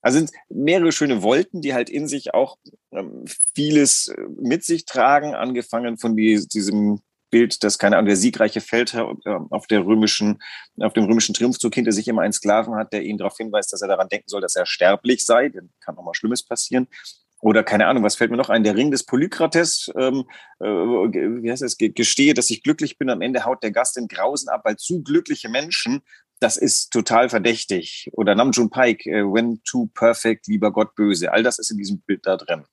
Also 0.03 0.19
sind 0.19 0.33
mehrere 0.49 0.93
schöne 0.93 1.23
Wolken, 1.23 1.63
die 1.63 1.75
halt 1.75 1.89
in 1.89 2.09
sich 2.09 2.35
auch 2.35 2.59
ähm, 2.93 3.25
vieles 3.55 4.09
äh, 4.09 4.21
mit 4.41 4.65
sich 4.65 4.85
tragen, 4.85 5.35
angefangen 5.35 5.97
von 5.97 6.17
die, 6.17 6.47
diesem 6.49 7.01
Bild, 7.31 7.65
dass 7.65 7.79
keine 7.79 7.97
Ahnung, 7.97 8.09
der 8.09 8.17
siegreiche 8.17 8.61
Feldherr 8.61 9.17
äh, 9.25 9.39
auf 9.51 9.67
der 9.67 9.85
römischen, 9.87 10.43
auf 10.81 10.93
dem 10.93 11.05
römischen 11.05 11.35
Triumphzug 11.35 11.75
hinter 11.75 11.93
sich 11.93 12.07
immer 12.07 12.23
einen 12.23 12.33
Sklaven 12.33 12.75
hat, 12.75 12.93
der 12.93 13.03
ihn 13.03 13.17
darauf 13.17 13.37
hinweist, 13.37 13.73
dass 13.73 13.83
er 13.83 13.89
daran 13.89 14.09
denken 14.09 14.29
soll, 14.29 14.41
dass 14.41 14.55
er 14.57 14.67
sterblich 14.67 15.25
sei. 15.25 15.49
Dann 15.49 15.71
kann 15.81 15.97
auch 15.97 16.05
mal 16.05 16.15
Schlimmes 16.15 16.43
passieren. 16.43 16.89
Oder 17.41 17.65
keine 17.65 17.89
Ahnung, 17.89 18.05
was 18.05 18.15
fällt 18.15 18.31
mir 18.31 18.37
noch 18.37 18.51
ein? 18.51 18.63
Der 18.63 18.77
Ring 18.77 18.93
des 18.93 19.05
Polykrates, 19.05 19.91
ähm, 19.97 20.25
äh, 20.61 20.65
wie 20.65 21.51
heißt 21.51 21.63
das? 21.63 21.77
Gestehe, 21.77 22.35
dass 22.35 22.51
ich 22.51 22.63
glücklich 22.63 22.99
bin. 22.99 23.11
Am 23.11 23.21
Ende 23.21 23.45
haut 23.45 23.65
der 23.65 23.73
Gast 23.73 23.97
den 23.97 24.07
Grausen 24.07 24.49
ab, 24.49 24.61
weil 24.65 24.77
zu 24.77 25.03
glückliche 25.03 25.49
Menschen 25.49 26.03
das 26.43 26.57
ist 26.57 26.91
total 26.91 27.29
verdächtig. 27.29 28.11
Oder 28.13 28.35
Namjoon 28.35 28.71
Pike, 28.71 29.09
uh, 29.09 29.33
When 29.33 29.63
Too 29.65 29.89
Perfect, 29.95 30.49
lieber 30.49 30.73
Gott 30.73 30.95
böse. 30.95 31.33
All 31.33 31.43
das 31.43 31.59
ist 31.59 31.71
in 31.71 31.79
diesem 31.79 32.01
Bild 32.01 32.27
da 32.27 32.37
drin. 32.37 32.65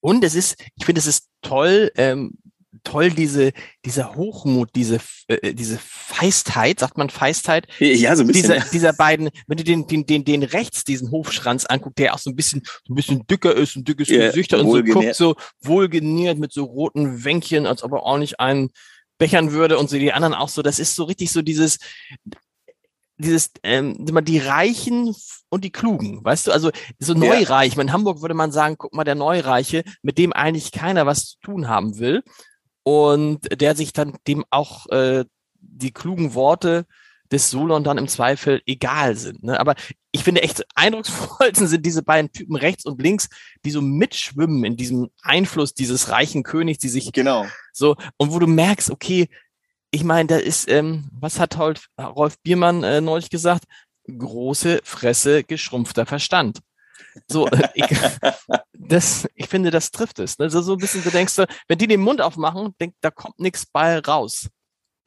Und 0.00 0.22
es 0.24 0.34
ist, 0.34 0.56
ich 0.76 0.84
finde, 0.84 1.00
es 1.00 1.06
ist 1.06 1.28
toll, 1.42 1.90
ähm, 1.96 2.38
toll 2.84 3.10
diese, 3.10 3.52
dieser 3.84 4.14
Hochmut, 4.14 4.70
diese, 4.74 5.00
äh, 5.26 5.54
diese 5.54 5.78
Feistheit, 5.78 6.80
sagt 6.80 6.98
man 6.98 7.10
Feistheit? 7.10 7.66
Ja, 7.78 8.14
so 8.14 8.22
ein 8.22 8.26
bisschen. 8.26 8.42
Dieser, 8.42 8.56
ja. 8.58 8.64
dieser 8.72 8.92
beiden, 8.92 9.30
wenn 9.46 9.56
du 9.56 9.64
den, 9.64 9.86
den, 9.86 10.06
den, 10.06 10.24
den 10.24 10.42
rechts, 10.42 10.84
diesen 10.84 11.10
Hofschranz 11.10 11.64
anguckst, 11.64 11.98
der 11.98 12.14
auch 12.14 12.18
so 12.18 12.30
ein 12.30 12.36
bisschen, 12.36 12.62
so 12.86 12.92
ein 12.92 12.96
bisschen 12.96 13.26
dicker 13.26 13.54
ist, 13.54 13.74
ein 13.76 13.84
dickes 13.84 14.08
yeah, 14.08 14.28
Gesicht 14.28 14.52
und 14.54 14.70
so 14.70 14.82
guckt 14.82 15.14
so 15.14 15.34
wohlgenährt 15.62 16.38
mit 16.38 16.52
so 16.52 16.64
roten 16.64 17.24
Wänkchen, 17.24 17.66
als 17.66 17.82
ob 17.82 17.92
er 17.92 18.02
ordentlich 18.02 18.38
einen 18.38 18.70
bechern 19.18 19.50
würde 19.52 19.78
und 19.78 19.90
so 19.90 19.98
die 19.98 20.12
anderen 20.12 20.34
auch 20.34 20.48
so, 20.48 20.62
das 20.62 20.78
ist 20.78 20.94
so 20.94 21.04
richtig 21.04 21.32
so 21.32 21.42
dieses, 21.42 21.78
dieses, 23.18 23.50
ähm, 23.62 24.06
die 24.24 24.38
Reichen 24.38 25.14
und 25.48 25.64
die 25.64 25.72
Klugen, 25.72 26.24
weißt 26.24 26.46
du, 26.46 26.52
also 26.52 26.70
so 26.98 27.14
Neureich. 27.14 27.74
Ja. 27.74 27.82
In 27.82 27.92
Hamburg 27.92 28.22
würde 28.22 28.34
man 28.34 28.52
sagen, 28.52 28.76
guck 28.78 28.94
mal, 28.94 29.04
der 29.04 29.14
Neureiche, 29.14 29.84
mit 30.02 30.18
dem 30.18 30.32
eigentlich 30.32 30.72
keiner 30.72 31.06
was 31.06 31.30
zu 31.30 31.40
tun 31.40 31.68
haben 31.68 31.98
will 31.98 32.22
und 32.84 33.60
der 33.60 33.76
sich 33.76 33.92
dann 33.92 34.16
dem 34.26 34.44
auch 34.50 34.86
äh, 34.88 35.24
die 35.60 35.92
klugen 35.92 36.34
Worte 36.34 36.86
des 37.30 37.50
Solon 37.50 37.84
dann 37.84 37.98
im 37.98 38.08
Zweifel 38.08 38.62
egal 38.66 39.16
sind. 39.16 39.42
Ne? 39.42 39.60
Aber 39.60 39.74
ich 40.12 40.24
finde 40.24 40.42
echt 40.42 40.64
eindrucksvollsten 40.74 41.66
sind 41.68 41.84
diese 41.84 42.02
beiden 42.02 42.32
Typen 42.32 42.56
rechts 42.56 42.86
und 42.86 43.02
links, 43.02 43.28
die 43.64 43.70
so 43.70 43.82
mitschwimmen 43.82 44.64
in 44.64 44.76
diesem 44.76 45.08
Einfluss 45.22 45.74
dieses 45.74 46.10
reichen 46.10 46.42
Königs, 46.42 46.78
die 46.78 46.88
sich 46.88 47.12
genau 47.12 47.46
so 47.72 47.96
und 48.16 48.32
wo 48.32 48.38
du 48.38 48.46
merkst, 48.46 48.90
okay, 48.90 49.28
ich 49.90 50.04
meine, 50.04 50.26
da 50.26 50.36
ist, 50.36 50.68
ähm, 50.70 51.08
was 51.12 51.40
hat 51.40 51.58
Rolf, 51.58 51.86
Rolf 51.98 52.38
Biermann 52.42 52.82
äh, 52.82 53.00
neulich 53.00 53.30
gesagt? 53.30 53.64
Große 54.06 54.80
Fresse, 54.84 55.44
geschrumpfter 55.44 56.06
Verstand. 56.06 56.60
So, 57.26 57.48
äh, 57.48 57.68
ich, 57.74 57.86
das, 58.72 59.28
ich 59.34 59.48
finde, 59.48 59.70
das 59.70 59.90
trifft 59.90 60.18
es. 60.18 60.38
Also 60.38 60.62
so 60.62 60.72
ein 60.72 60.78
bisschen, 60.78 61.02
du 61.02 61.10
denkst, 61.10 61.36
wenn 61.68 61.78
die 61.78 61.86
den 61.86 62.00
Mund 62.00 62.20
aufmachen, 62.20 62.74
denk, 62.80 62.94
da 63.00 63.10
kommt 63.10 63.38
nichts 63.38 63.66
bei 63.66 63.98
raus. 63.98 64.48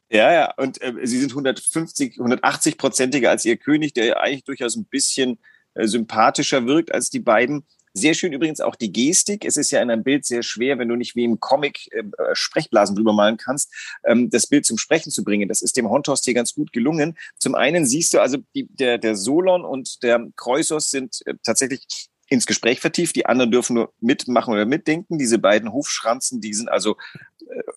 Ja, 0.09 0.31
ja, 0.33 0.53
und 0.57 0.81
äh, 0.81 0.93
sie 1.03 1.19
sind 1.19 1.31
150, 1.31 2.19
180 2.19 2.77
prozentiger 2.77 3.29
als 3.29 3.45
ihr 3.45 3.55
König, 3.55 3.93
der 3.93 4.05
ja 4.05 4.17
eigentlich 4.17 4.43
durchaus 4.43 4.75
ein 4.75 4.85
bisschen 4.85 5.39
äh, 5.73 5.87
sympathischer 5.87 6.65
wirkt 6.65 6.93
als 6.93 7.09
die 7.09 7.21
beiden. 7.21 7.65
Sehr 7.93 8.13
schön 8.13 8.31
übrigens 8.31 8.61
auch 8.61 8.75
die 8.75 8.91
Gestik. 8.91 9.43
Es 9.43 9.57
ist 9.57 9.71
ja 9.71 9.81
in 9.81 9.89
einem 9.89 10.03
Bild 10.03 10.25
sehr 10.25 10.43
schwer, 10.43 10.79
wenn 10.79 10.87
du 10.87 10.95
nicht 10.95 11.15
wie 11.15 11.25
im 11.25 11.39
Comic 11.39 11.91
äh, 11.91 12.03
Sprechblasen 12.33 12.95
drüber 12.95 13.11
malen 13.11 13.37
kannst, 13.37 13.73
ähm, 14.05 14.29
das 14.29 14.47
Bild 14.47 14.65
zum 14.65 14.77
Sprechen 14.77 15.11
zu 15.11 15.23
bringen. 15.23 15.49
Das 15.49 15.61
ist 15.61 15.75
dem 15.75 15.89
Honthorst 15.89 16.23
hier 16.23 16.33
ganz 16.33 16.53
gut 16.53 16.71
gelungen. 16.71 17.17
Zum 17.37 17.53
einen 17.53 17.85
siehst 17.85 18.13
du 18.13 18.19
also, 18.19 18.37
die, 18.55 18.67
der, 18.67 18.97
der 18.97 19.15
Solon 19.15 19.65
und 19.65 20.03
der 20.03 20.25
Kreusos 20.37 20.89
sind 20.89 21.21
äh, 21.25 21.33
tatsächlich 21.43 22.09
ins 22.29 22.45
Gespräch 22.45 22.79
vertieft. 22.79 23.17
Die 23.17 23.25
anderen 23.25 23.51
dürfen 23.51 23.73
nur 23.73 23.93
mitmachen 23.99 24.53
oder 24.53 24.65
mitdenken. 24.65 25.17
Diese 25.17 25.37
beiden 25.37 25.73
Hofschranzen, 25.73 26.39
die 26.39 26.53
sind 26.53 26.69
also, 26.69 26.95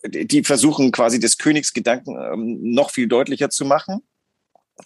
äh, 0.02 0.25
die 0.25 0.44
versuchen 0.44 0.92
quasi 0.92 1.18
des 1.18 1.38
Königs 1.38 1.73
Gedanken 1.73 2.16
ähm, 2.16 2.59
noch 2.62 2.90
viel 2.90 3.09
deutlicher 3.09 3.50
zu 3.50 3.64
machen 3.64 4.02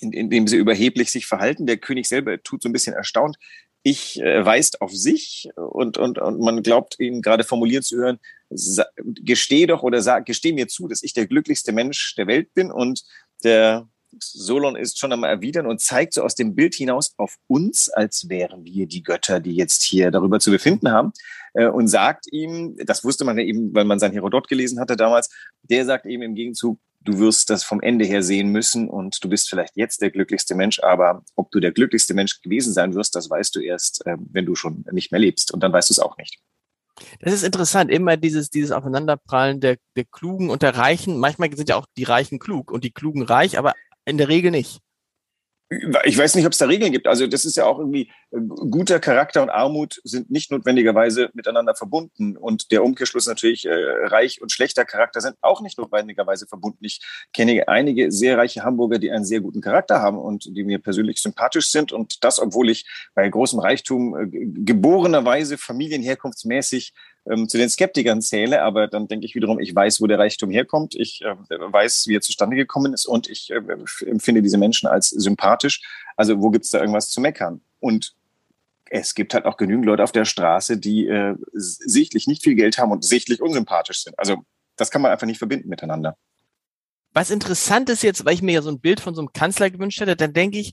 indem 0.01 0.47
sie 0.47 0.57
überheblich 0.57 1.11
sich 1.11 1.27
verhalten. 1.27 1.67
Der 1.67 1.79
König 1.79 2.09
selber 2.09 2.43
tut 2.43 2.63
so 2.63 2.69
ein 2.69 2.73
bisschen 2.73 2.95
erstaunt, 2.95 3.39
ich 3.83 4.21
äh, 4.21 4.45
weist 4.45 4.81
auf 4.81 4.93
sich 4.93 5.51
und, 5.55 5.99
und, 5.99 6.19
und 6.19 6.41
man 6.41 6.63
glaubt 6.63 6.99
ihn 6.99 7.23
gerade 7.23 7.45
formulieren 7.45 7.83
zu 7.83 7.97
hören, 7.97 8.19
gesteh 8.51 9.67
doch 9.67 9.83
oder 9.83 10.03
sag, 10.03 10.27
gesteh 10.27 10.53
mir 10.53 10.69
zu, 10.69 10.89
dass 10.89 11.03
ich 11.03 11.13
der 11.13 11.27
glücklichste 11.27 11.73
Mensch 11.73 12.15
der 12.17 12.27
Welt 12.27 12.55
bin 12.55 12.71
und 12.71 13.03
der 13.45 13.89
Solon 14.19 14.77
ist 14.77 14.99
schon 14.99 15.13
einmal 15.13 15.31
erwidern 15.31 15.67
und 15.67 15.81
zeigt 15.81 16.15
so 16.15 16.23
aus 16.23 16.35
dem 16.35 16.55
Bild 16.55 16.75
hinaus 16.75 17.13
auf 17.19 17.37
uns, 17.47 17.89
als 17.91 18.29
wären 18.29 18.65
wir 18.65 18.87
die 18.87 19.03
Götter, 19.03 19.39
die 19.39 19.55
jetzt 19.55 19.83
hier 19.83 20.11
darüber 20.11 20.41
zu 20.41 20.51
befinden 20.51 20.91
haben 20.91 21.13
äh, 21.55 21.67
und 21.67 21.89
sagt 21.89 22.27
ihm, 22.33 22.77
das 22.85 23.05
wusste 23.05 23.25
man 23.25 23.39
ja 23.39 23.45
eben, 23.45 23.75
weil 23.75 23.85
man 23.85 23.99
sein 23.99 24.13
Herodot 24.13 24.49
gelesen 24.49 24.81
hatte 24.81 24.97
damals, 24.97 25.31
der 25.63 25.85
sagt 25.85 26.07
ihm 26.07 26.23
im 26.23 26.35
Gegenzug, 26.35 26.81
du 27.01 27.19
wirst 27.19 27.51
das 27.51 27.65
vom 27.65 27.81
Ende 27.81 28.05
her 28.05 28.23
sehen 28.23 28.49
müssen 28.49 28.89
und 28.89 29.23
du 29.23 29.29
bist 29.29 29.49
vielleicht 29.49 29.77
jetzt 29.77 30.03
der 30.03 30.11
glücklichste 30.11 30.55
Mensch, 30.55 30.81
aber 30.81 31.23
ob 31.37 31.51
du 31.51 31.61
der 31.61 31.73
glücklichste 31.73 32.15
Mensch 32.15 32.41
gewesen 32.43 32.73
sein 32.73 32.95
wirst, 32.95 33.15
das 33.15 33.31
weißt 33.31 33.55
du 33.55 33.61
erst, 33.61 34.07
äh, 34.07 34.17
wenn 34.31 34.47
du 34.47 34.55
schon 34.55 34.85
nicht 34.93 35.13
mehr 35.13 35.21
lebst 35.21 35.53
und 35.53 35.63
dann 35.63 35.73
weißt 35.73 35.91
du 35.91 35.95
es 35.95 35.99
auch 35.99 36.17
nicht. 36.17 36.39
Das 37.21 37.33
ist 37.33 37.45
interessant, 37.45 37.91
immer 37.91 38.17
dieses, 38.17 38.51
dieses 38.51 38.73
Aufeinanderprallen 38.73 39.61
der, 39.61 39.77
der 39.97 40.05
Klugen 40.05 40.51
und 40.51 40.63
der 40.63 40.77
Reichen. 40.77 41.19
Manchmal 41.19 41.55
sind 41.57 41.69
ja 41.69 41.77
auch 41.77 41.87
die 41.97 42.05
Reichen 42.05 42.39
klug 42.41 42.73
und 42.73 42.83
die 42.83 42.91
Klugen 42.91 43.23
reich, 43.23 43.57
aber 43.57 43.75
in 44.05 44.19
der 44.19 44.29
Regel 44.29 44.51
nicht. 44.51 44.81
Ich 45.71 46.17
weiß 46.17 46.35
nicht, 46.35 46.47
ob 46.47 46.53
es 46.53 46.59
da 46.59 46.65
Regeln 46.65 46.93
gibt. 46.93 47.07
Also 47.07 47.27
das 47.27 47.45
ist 47.45 47.57
ja 47.57 47.67
auch 47.67 47.79
irgendwie 47.79 48.11
äh, 48.31 48.39
guter 48.71 49.01
Charakter 49.01 49.43
und 49.43 49.51
Armut 49.51 50.01
sind 50.03 50.31
nicht 50.31 50.51
notwendigerweise 50.51 51.29
miteinander 51.35 51.75
verbunden. 51.75 52.39
Und 52.39 52.71
der 52.73 52.83
Umkehrschluss 52.83 53.27
natürlich, 53.27 53.67
äh, 53.67 53.75
reich 53.75 54.41
und 54.41 54.51
schlechter 54.51 54.87
Charakter 54.87 55.21
sind 55.21 55.37
auch 55.43 55.61
nicht 55.61 55.77
notwendigerweise 55.77 56.47
verbunden. 56.47 56.83
Ich 56.87 57.03
kenne 57.35 57.69
einige 57.69 58.11
sehr 58.11 58.39
reiche 58.39 58.65
Hamburger, 58.65 58.99
die 58.99 59.11
einen 59.11 59.27
sehr 59.27 59.41
guten 59.41 59.61
Charakter 59.61 60.01
haben 60.01 60.19
und 60.19 60.57
die 60.57 60.65
mir 60.65 60.79
persönlich 60.79 61.21
sympathisch 61.21 61.71
sind. 61.71 61.93
Und 61.93 62.25
das, 62.25 62.41
obwohl 62.41 62.71
ich 62.71 62.87
bei 63.15 63.29
großem 63.29 63.59
Reichtum 63.59 64.17
äh, 64.17 64.27
geborenerweise 64.27 65.59
familienherkunftsmäßig 65.59 66.95
ähm, 67.31 67.49
zu 67.49 67.59
den 67.59 67.69
Skeptikern 67.69 68.23
zähle, 68.23 68.63
aber 68.63 68.89
dann 68.89 69.09
denke 69.09 69.27
ich 69.27 69.35
wiederum, 69.35 69.59
ich 69.59 69.75
weiß, 69.75 70.01
wo 70.01 70.07
der 70.07 70.19
Reichtum 70.19 70.51
herkommt, 70.51 70.95
ich 70.95 71.23
äh, 71.23 71.35
weiß, 71.49 72.07
wie 72.07 72.17
er 72.17 72.21
zustande 72.21 72.57
gekommen 72.57 72.93
ist 72.93 73.07
und 73.07 73.29
ich 73.29 73.51
äh, 73.51 73.61
empfinde 74.07 74.43
diese 74.43 74.59
Menschen 74.59 74.89
als 74.89 75.11
sympathisch. 75.11 75.83
Also 76.17 76.41
wo 76.41 76.51
gibt 76.51 76.65
es 76.65 76.71
da 76.71 76.81
irgendwas 76.81 77.11
zu 77.11 77.21
meckern? 77.21 77.61
Und 77.81 78.15
es 78.91 79.15
gibt 79.15 79.35
halt 79.35 79.45
auch 79.45 79.57
genügend 79.57 79.85
Leute 79.85 80.03
auf 80.03 80.13
der 80.13 80.25
Straße, 80.25 80.79
die 80.79 81.07
äh, 81.07 81.35
sichtlich 81.53 82.27
nicht 82.27 82.43
viel 82.43 82.55
Geld 82.55 82.79
haben 82.79 82.91
und 82.91 83.05
sichtlich 83.05 83.43
unsympathisch 83.43 84.03
sind. 84.03 84.19
Also 84.19 84.45
das 84.77 84.91
kann 84.91 85.03
man 85.03 85.13
einfach 85.13 85.27
nicht 85.27 85.39
verbinden 85.39 85.69
miteinander. 85.69 86.17
Was 87.13 87.31
interessant 87.31 87.91
ist 87.91 88.03
jetzt, 88.03 88.25
weil 88.25 88.35
ich 88.35 88.43
mir 88.43 88.53
ja 88.53 88.63
so 88.63 88.71
ein 88.71 88.81
Bild 88.81 89.01
von 89.01 89.15
so 89.15 89.21
einem 89.21 89.33
Kanzler 89.33 89.71
gewünscht 89.71 90.01
hätte, 90.01 90.17
dann 90.17 90.33
denke 90.33 90.59
ich, 90.59 90.73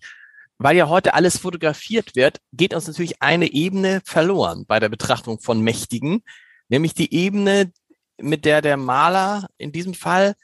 weil 0.58 0.78
ja 0.78 0.88
heute 0.88 1.14
alles 1.14 1.38
fotografiert 1.38 2.16
wird, 2.16 2.40
geht 2.54 2.74
uns 2.74 2.88
natürlich 2.88 3.22
eine 3.22 3.52
Ebene 3.52 4.02
verloren 4.06 4.66
bei 4.66 4.80
der 4.80 4.90
Betrachtung 4.90 5.40
von 5.40 5.62
Mächtigen, 5.62 6.24
nämlich 6.70 6.94
die 6.94 7.14
Ebene, 7.14 7.72
mit 8.18 8.46
der 8.46 8.62
der 8.62 8.78
Maler 8.78 9.48
in 9.58 9.72
diesem 9.72 9.94
Fall 9.94 10.36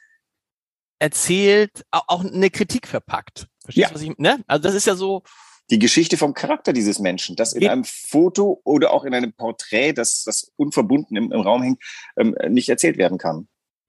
erzählt, 0.98 1.84
auch 1.90 2.24
eine 2.24 2.50
Kritik 2.50 2.86
verpackt. 2.86 3.48
Verstehst 3.64 3.90
du, 3.90 3.94
was 3.94 4.02
ich, 4.02 4.18
ne? 4.18 4.42
Also 4.46 4.62
das 4.62 4.74
ist 4.74 4.86
ja 4.86 4.94
so. 4.94 5.22
Die 5.70 5.78
Geschichte 5.78 6.16
vom 6.16 6.34
Charakter 6.34 6.72
dieses 6.72 6.98
Menschen, 6.98 7.34
das 7.36 7.54
in 7.54 7.66
einem 7.68 7.84
Foto 7.84 8.60
oder 8.64 8.92
auch 8.92 9.04
in 9.04 9.14
einem 9.14 9.32
Porträt, 9.32 9.94
das, 9.94 10.24
das 10.24 10.52
unverbunden 10.56 11.16
im, 11.16 11.32
im 11.32 11.40
Raum 11.40 11.62
hängt, 11.62 11.82
ähm, 12.16 12.36
nicht 12.48 12.68
erzählt 12.68 12.98
werden 12.98 13.16
kann. 13.16 13.48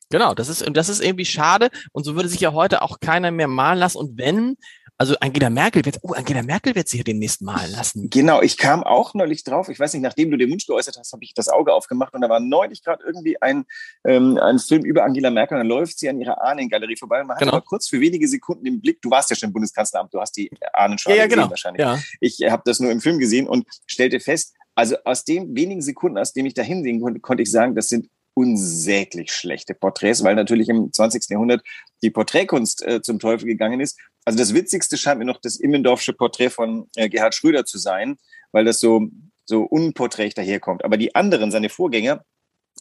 Genau, 0.10 0.34
das 0.36 0.48
ist, 0.48 0.64
das 0.74 0.90
ist 0.90 1.02
irgendwie 1.02 1.26
schade. 1.26 1.72
Und 1.92 2.04
so 2.04 2.16
würde 2.16 2.30
sich 2.30 2.40
ja 2.40 2.54
heute 2.54 2.84
auch 2.84 3.00
keiner 3.00 3.32
mehr 3.32 3.48
malen 3.48 3.80
lassen. 3.80 3.98
Und 3.98 4.18
wenn, 4.18 4.58
also 4.98 5.16
Angela 5.20 5.50
Merkel 5.50 5.84
wird, 5.86 6.00
oh, 6.02 6.14
Angela 6.14 6.44
Merkel 6.44 6.76
wird 6.76 6.88
sich 6.88 7.00
ja 7.00 7.04
demnächst 7.04 7.42
malen 7.42 7.72
lassen. 7.72 8.10
Genau, 8.10 8.42
ich 8.42 8.58
kam 8.58 8.84
auch 8.84 9.14
neulich 9.14 9.44
drauf. 9.44 9.70
Ich 9.70 9.80
weiß 9.80 9.94
nicht, 9.94 10.04
nachdem 10.04 10.32
du 10.32 10.38
den 10.38 10.52
Wunsch 10.52 10.68
geäußert 10.68 10.98
hast, 10.98 11.14
habe 11.14 11.24
ich 11.24 11.34
das 11.34 11.50
Auge 11.50 11.74
aufgemacht 11.74 12.14
und 12.14 12.22
da 12.22 12.30
war 12.30 12.40
neulich 12.40 12.84
gerade 12.84 13.04
irgendwie 13.04 13.42
ein, 13.42 13.66
ähm, 14.06 14.38
ein 14.38 14.60
Film 14.60 14.86
über 14.86 15.04
Angela 15.04 15.32
Merkel 15.32 15.56
und 15.56 15.62
dann 15.62 15.68
läuft 15.68 16.00
sie 16.00 16.10
an 16.10 16.20
ihrer 16.22 16.42
Ahnengalerie 16.42 16.96
vorbei 16.96 17.22
und 17.22 17.28
man 17.28 17.38
genau. 17.38 17.52
hat 17.52 17.58
aber 17.58 17.66
kurz 17.66 17.88
für 17.88 18.00
wenige 18.00 18.28
Sekunden 18.28 18.66
im 18.66 18.82
Blick, 18.82 19.02
du 19.02 19.10
warst 19.10 19.30
ja 19.30 19.36
schon 19.36 19.50
im 19.50 19.54
Bundeskanzleramt, 19.54 20.14
du 20.14 20.22
hast 20.22 20.38
die 20.38 20.52
Ahnen 20.74 20.98
schon 20.98 21.14
ja, 21.14 21.20
ja, 21.20 21.28
genau. 21.28 21.50
wahrscheinlich. 21.50 21.82
Ja. 21.82 22.00
Ich 22.20 22.42
habe 22.44 22.64
das 22.66 22.80
nur 22.80 22.92
im 22.92 23.02
Film 23.02 23.20
gesehen 23.20 23.48
und 23.48 23.68
stellte 23.88 24.20
fest, 24.20 24.54
also 24.76 24.96
aus 25.06 25.24
den 25.26 25.56
wenigen 25.56 25.82
Sekunden, 25.82 26.18
aus 26.18 26.34
denen 26.34 26.48
ich 26.48 26.54
da 26.54 26.62
hinsehen 26.62 27.02
konnte, 27.02 27.20
konnte 27.20 27.44
ich 27.44 27.52
sagen, 27.52 27.76
das 27.76 27.90
sind 27.90 28.10
unsäglich 28.36 29.32
schlechte 29.32 29.74
Porträts, 29.74 30.24
weil 30.24 30.36
natürlich 30.36 30.70
im 30.70 30.92
20. 30.92 31.30
Jahrhundert 31.30 31.62
die 32.02 32.10
Porträtkunst 32.10 32.86
äh, 32.86 33.02
zum 33.02 33.20
Teufel 33.20 33.46
gegangen 33.46 33.80
ist. 33.80 34.00
Also 34.26 34.40
das 34.40 34.54
Witzigste 34.54 34.98
scheint 34.98 35.20
mir 35.20 35.26
noch 35.26 35.42
das 35.42 35.58
Immendorfsche 35.58 36.14
Porträt 36.14 36.50
von 36.50 36.90
äh, 36.96 37.10
Gerhard 37.10 37.36
Schröder 37.36 37.66
zu 37.66 37.78
sein, 37.78 38.18
weil 38.52 38.66
das 38.66 38.80
so, 38.80 39.08
so 39.46 39.64
unporträtig 39.64 40.34
daherkommt. 40.34 40.86
Aber 40.86 40.98
die 40.98 41.16
anderen, 41.16 41.52
seine 41.52 41.70
Vorgänger, 41.70 42.24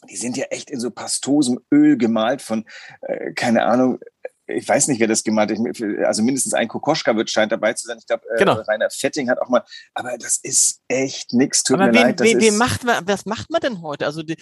die 0.09 0.15
sind 0.15 0.37
ja 0.37 0.45
echt 0.45 0.69
in 0.69 0.79
so 0.79 0.91
pastosem 0.91 1.59
Öl 1.71 1.97
gemalt 1.97 2.41
von, 2.41 2.65
äh, 3.01 3.33
keine 3.33 3.63
Ahnung, 3.63 3.99
ich 4.45 4.67
weiß 4.67 4.89
nicht, 4.89 4.99
wer 4.99 5.07
das 5.07 5.23
gemalt 5.23 5.51
hat. 5.51 6.05
Also 6.05 6.21
mindestens 6.21 6.53
ein 6.53 6.67
Kokoschka 6.67 7.15
wird 7.15 7.29
scheint 7.29 7.51
dabei 7.51 7.73
zu 7.73 7.87
sein. 7.87 7.97
Ich 7.97 8.05
glaube, 8.05 8.23
äh, 8.33 8.37
genau. 8.37 8.53
Rainer 8.53 8.89
Fetting 8.89 9.29
hat 9.29 9.39
auch 9.39 9.49
mal. 9.49 9.63
Aber 9.93 10.17
das 10.17 10.37
ist 10.37 10.81
echt 10.87 11.33
nix. 11.33 11.63
Tut 11.63 11.79
aber 11.79 11.87
mir 11.87 11.93
wen, 11.93 12.01
leid. 12.01 12.19
Das 12.19 12.27
wen, 12.27 12.41
wen 12.41 12.57
macht 12.57 12.83
man, 12.83 13.07
was 13.07 13.25
macht 13.25 13.49
man 13.49 13.61
denn 13.61 13.81
heute? 13.81 14.05
Also 14.05 14.21
die, 14.21 14.33
äh, 14.33 14.37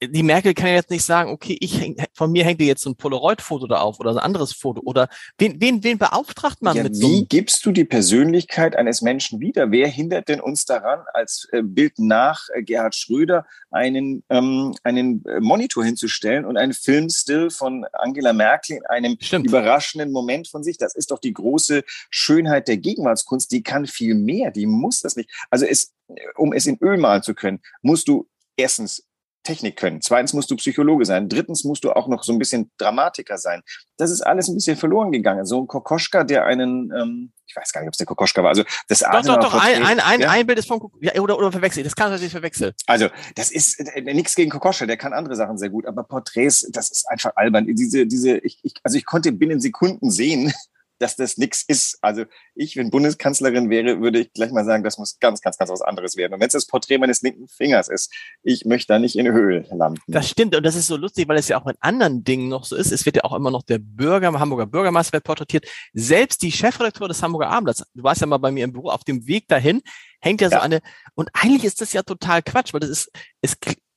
die 0.00 0.22
Merkel 0.22 0.54
kann 0.54 0.68
ja 0.68 0.74
jetzt 0.74 0.90
nicht 0.90 1.04
sagen, 1.04 1.30
okay, 1.30 1.56
ich 1.60 1.80
häng, 1.80 1.96
von 2.12 2.30
mir 2.30 2.44
hängt 2.44 2.60
dir 2.60 2.66
jetzt 2.66 2.82
so 2.82 2.90
ein 2.90 2.96
Polaroid-Foto 2.96 3.66
da 3.66 3.80
auf 3.80 3.98
oder 3.98 4.12
so 4.12 4.20
ein 4.20 4.24
anderes 4.24 4.52
Foto 4.52 4.80
oder 4.84 5.08
wen, 5.36 5.60
wen, 5.60 5.82
wen 5.82 5.98
beauftragt 5.98 6.62
man 6.62 6.76
ja, 6.76 6.84
mit 6.84 6.94
so? 6.94 7.08
Wie 7.08 7.26
gibst 7.26 7.66
du 7.66 7.72
die 7.72 7.84
Persönlichkeit 7.84 8.76
eines 8.76 9.02
Menschen 9.02 9.40
wieder? 9.40 9.72
Wer 9.72 9.88
hindert 9.88 10.28
denn 10.28 10.40
uns 10.40 10.64
daran, 10.64 11.00
als 11.12 11.48
äh, 11.50 11.62
Bild 11.62 11.98
nach 11.98 12.48
äh, 12.54 12.62
Gerhard 12.62 12.94
Schröder 12.94 13.46
einen, 13.72 14.22
ähm, 14.28 14.74
einen 14.84 15.24
Monitor 15.40 15.84
hinzustellen 15.84 16.44
und 16.44 16.56
einen 16.56 16.72
Filmstill 16.72 17.50
von 17.50 17.84
Angela 17.92 18.32
Merkel 18.32 18.76
in 18.76 18.86
einem 18.86 19.16
Stimmt. 19.20 19.46
überraschenden 19.46 20.12
Moment 20.12 20.46
von 20.46 20.62
sich? 20.62 20.78
Das 20.78 20.94
ist 20.94 21.10
doch 21.10 21.18
die 21.18 21.32
große 21.32 21.82
Schönheit 22.10 22.68
der 22.68 22.76
Gegenwartskunst. 22.76 23.50
Die 23.50 23.64
kann 23.64 23.86
viel 23.86 24.14
mehr, 24.14 24.52
die 24.52 24.66
muss 24.66 25.00
das 25.00 25.16
nicht. 25.16 25.30
Also 25.50 25.66
es, 25.66 25.92
um 26.36 26.52
es 26.52 26.66
in 26.66 26.78
Öl 26.80 26.96
malen 26.96 27.22
zu 27.22 27.34
können, 27.34 27.60
musst 27.82 28.06
du 28.06 28.28
erstens 28.56 29.04
Technik 29.44 29.76
können. 29.76 30.00
Zweitens 30.00 30.32
musst 30.32 30.50
du 30.50 30.56
Psychologe 30.56 31.04
sein. 31.04 31.28
Drittens 31.28 31.64
musst 31.64 31.84
du 31.84 31.92
auch 31.92 32.08
noch 32.08 32.24
so 32.24 32.32
ein 32.32 32.38
bisschen 32.38 32.70
Dramatiker 32.78 33.38
sein. 33.38 33.62
Das 33.96 34.10
ist 34.10 34.22
alles 34.22 34.48
ein 34.48 34.54
bisschen 34.54 34.76
verloren 34.76 35.12
gegangen. 35.12 35.46
So 35.46 35.60
ein 35.60 35.68
Kokoschka, 35.68 36.24
der 36.24 36.46
einen, 36.46 36.90
ähm, 36.90 37.32
ich 37.46 37.54
weiß 37.54 37.72
gar 37.72 37.82
nicht, 37.82 37.88
ob 37.88 37.94
es 37.94 37.98
der 37.98 38.06
Kokoschka 38.06 38.42
war. 38.42 38.48
Also 38.48 38.64
das 38.88 39.00
Doch, 39.00 39.22
doch, 39.22 39.38
doch. 39.38 39.54
Ein, 39.54 39.84
ein, 39.84 40.00
ein, 40.00 40.20
ja? 40.20 40.30
ein 40.30 40.46
Bild 40.46 40.58
ist 40.58 40.66
vom 40.66 40.90
ja, 41.00 41.20
oder 41.20 41.38
oder 41.38 41.52
verwechselt. 41.52 41.86
Das 41.86 41.94
kann 41.94 42.10
natürlich 42.10 42.32
verwechseln. 42.32 42.72
Also 42.86 43.08
das 43.36 43.50
ist 43.52 43.78
äh, 43.78 44.00
nichts 44.00 44.34
gegen 44.34 44.50
Kokoschka. 44.50 44.86
Der 44.86 44.96
kann 44.96 45.12
andere 45.12 45.36
Sachen 45.36 45.58
sehr 45.58 45.70
gut, 45.70 45.86
aber 45.86 46.02
Porträts, 46.02 46.66
das 46.72 46.90
ist 46.90 47.08
einfach 47.08 47.32
albern. 47.36 47.66
Diese, 47.68 48.06
diese, 48.06 48.38
ich, 48.38 48.58
ich, 48.62 48.74
also 48.82 48.98
ich 48.98 49.04
konnte 49.04 49.30
binnen 49.30 49.60
Sekunden 49.60 50.10
sehen, 50.10 50.52
dass 50.98 51.16
das 51.16 51.36
nichts 51.36 51.64
ist. 51.66 51.98
Also 52.00 52.24
ich, 52.54 52.76
wenn 52.76 52.90
Bundeskanzlerin 52.90 53.70
wäre, 53.70 54.00
würde 54.00 54.20
ich 54.20 54.32
gleich 54.32 54.52
mal 54.52 54.64
sagen, 54.64 54.84
das 54.84 54.98
muss 54.98 55.18
ganz, 55.18 55.40
ganz, 55.40 55.58
ganz 55.58 55.70
was 55.70 55.82
anderes 55.82 56.16
werden. 56.16 56.34
Und 56.34 56.40
wenn 56.40 56.46
es 56.46 56.52
das 56.52 56.66
Porträt 56.66 56.98
meines 56.98 57.22
linken 57.22 57.48
Fingers 57.48 57.88
ist, 57.88 58.12
ich 58.42 58.64
möchte 58.64 58.92
da 58.92 58.98
nicht 58.98 59.16
in 59.16 59.30
Höhe 59.30 59.66
landen. 59.70 60.00
Das 60.06 60.28
stimmt 60.28 60.54
und 60.54 60.64
das 60.64 60.76
ist 60.76 60.86
so 60.86 60.96
lustig, 60.96 61.28
weil 61.28 61.38
es 61.38 61.48
ja 61.48 61.60
auch 61.60 61.64
mit 61.64 61.76
anderen 61.80 62.24
Dingen 62.24 62.48
noch 62.48 62.64
so 62.64 62.76
ist. 62.76 62.92
Es 62.92 63.04
wird 63.06 63.16
ja 63.16 63.24
auch 63.24 63.34
immer 63.34 63.50
noch 63.50 63.62
der 63.62 63.78
Bürger, 63.78 64.32
Hamburger 64.32 64.66
Bürgermeister 64.66 65.14
wird 65.14 65.24
porträtiert. 65.24 65.66
Selbst 65.92 66.42
die 66.42 66.52
Chefredakteur 66.52 67.08
des 67.08 67.22
Hamburger 67.22 67.48
Abendblatts, 67.48 67.84
du 67.94 68.02
warst 68.02 68.20
ja 68.20 68.26
mal 68.26 68.38
bei 68.38 68.50
mir 68.50 68.64
im 68.64 68.72
Büro, 68.72 68.90
auf 68.90 69.04
dem 69.04 69.26
Weg 69.26 69.48
dahin 69.48 69.82
hängt 70.20 70.40
ja 70.40 70.48
so 70.48 70.56
ja. 70.56 70.62
eine, 70.62 70.80
und 71.14 71.28
eigentlich 71.34 71.64
ist 71.64 71.80
das 71.80 71.92
ja 71.92 72.02
total 72.02 72.42
Quatsch, 72.42 72.72
weil 72.72 72.80
das 72.80 72.90
ist, 72.90 73.10
es, 73.42 73.56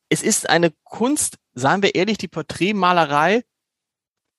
es 0.10 0.22
ist 0.22 0.50
eine 0.50 0.72
Kunst, 0.84 1.38
sagen 1.54 1.82
wir 1.82 1.96
ehrlich, 1.96 2.18
die 2.18 2.28
Porträtmalerei, 2.28 3.44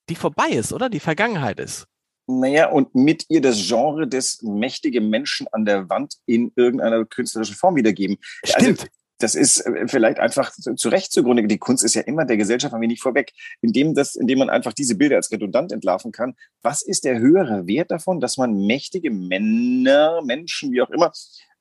die 0.09 0.15
vorbei 0.15 0.49
ist, 0.49 0.73
oder? 0.73 0.89
Die 0.89 0.99
Vergangenheit 0.99 1.59
ist. 1.59 1.88
Naja, 2.31 2.69
und 2.69 2.93
mit 2.93 3.25
ihr 3.29 3.41
das 3.41 3.67
Genre 3.67 4.07
des 4.07 4.43
mächtigen 4.43 5.09
Menschen 5.09 5.47
an 5.51 5.65
der 5.65 5.89
Wand 5.89 6.17
in 6.27 6.51
irgendeiner 6.55 7.03
künstlerischen 7.03 7.55
Form 7.55 7.75
wiedergeben. 7.75 8.17
Also 8.43 8.65
Stimmt. 8.65 8.79
Also, 8.81 8.91
das 9.17 9.35
ist 9.35 9.65
äh, 9.65 9.87
vielleicht 9.87 10.19
einfach 10.19 10.51
zu 10.51 10.89
Recht 10.89 11.11
zugrunde. 11.11 11.47
Die 11.47 11.57
Kunst 11.57 11.83
ist 11.83 11.95
ja 11.95 12.03
immer 12.03 12.25
der 12.25 12.37
Gesellschaft 12.37 12.73
ein 12.73 12.81
wenig 12.81 13.01
vorweg, 13.01 13.33
indem, 13.61 13.95
das, 13.95 14.15
indem 14.15 14.39
man 14.39 14.49
einfach 14.51 14.73
diese 14.73 14.95
Bilder 14.95 15.15
als 15.15 15.31
redundant 15.31 15.71
entlarven 15.71 16.11
kann. 16.11 16.35
Was 16.61 16.83
ist 16.83 17.03
der 17.03 17.17
höhere 17.17 17.65
Wert 17.65 17.89
davon, 17.89 18.19
dass 18.19 18.37
man 18.37 18.53
mächtige 18.65 19.09
Männer, 19.09 20.21
Menschen, 20.23 20.71
wie 20.71 20.83
auch 20.83 20.89
immer, 20.91 21.11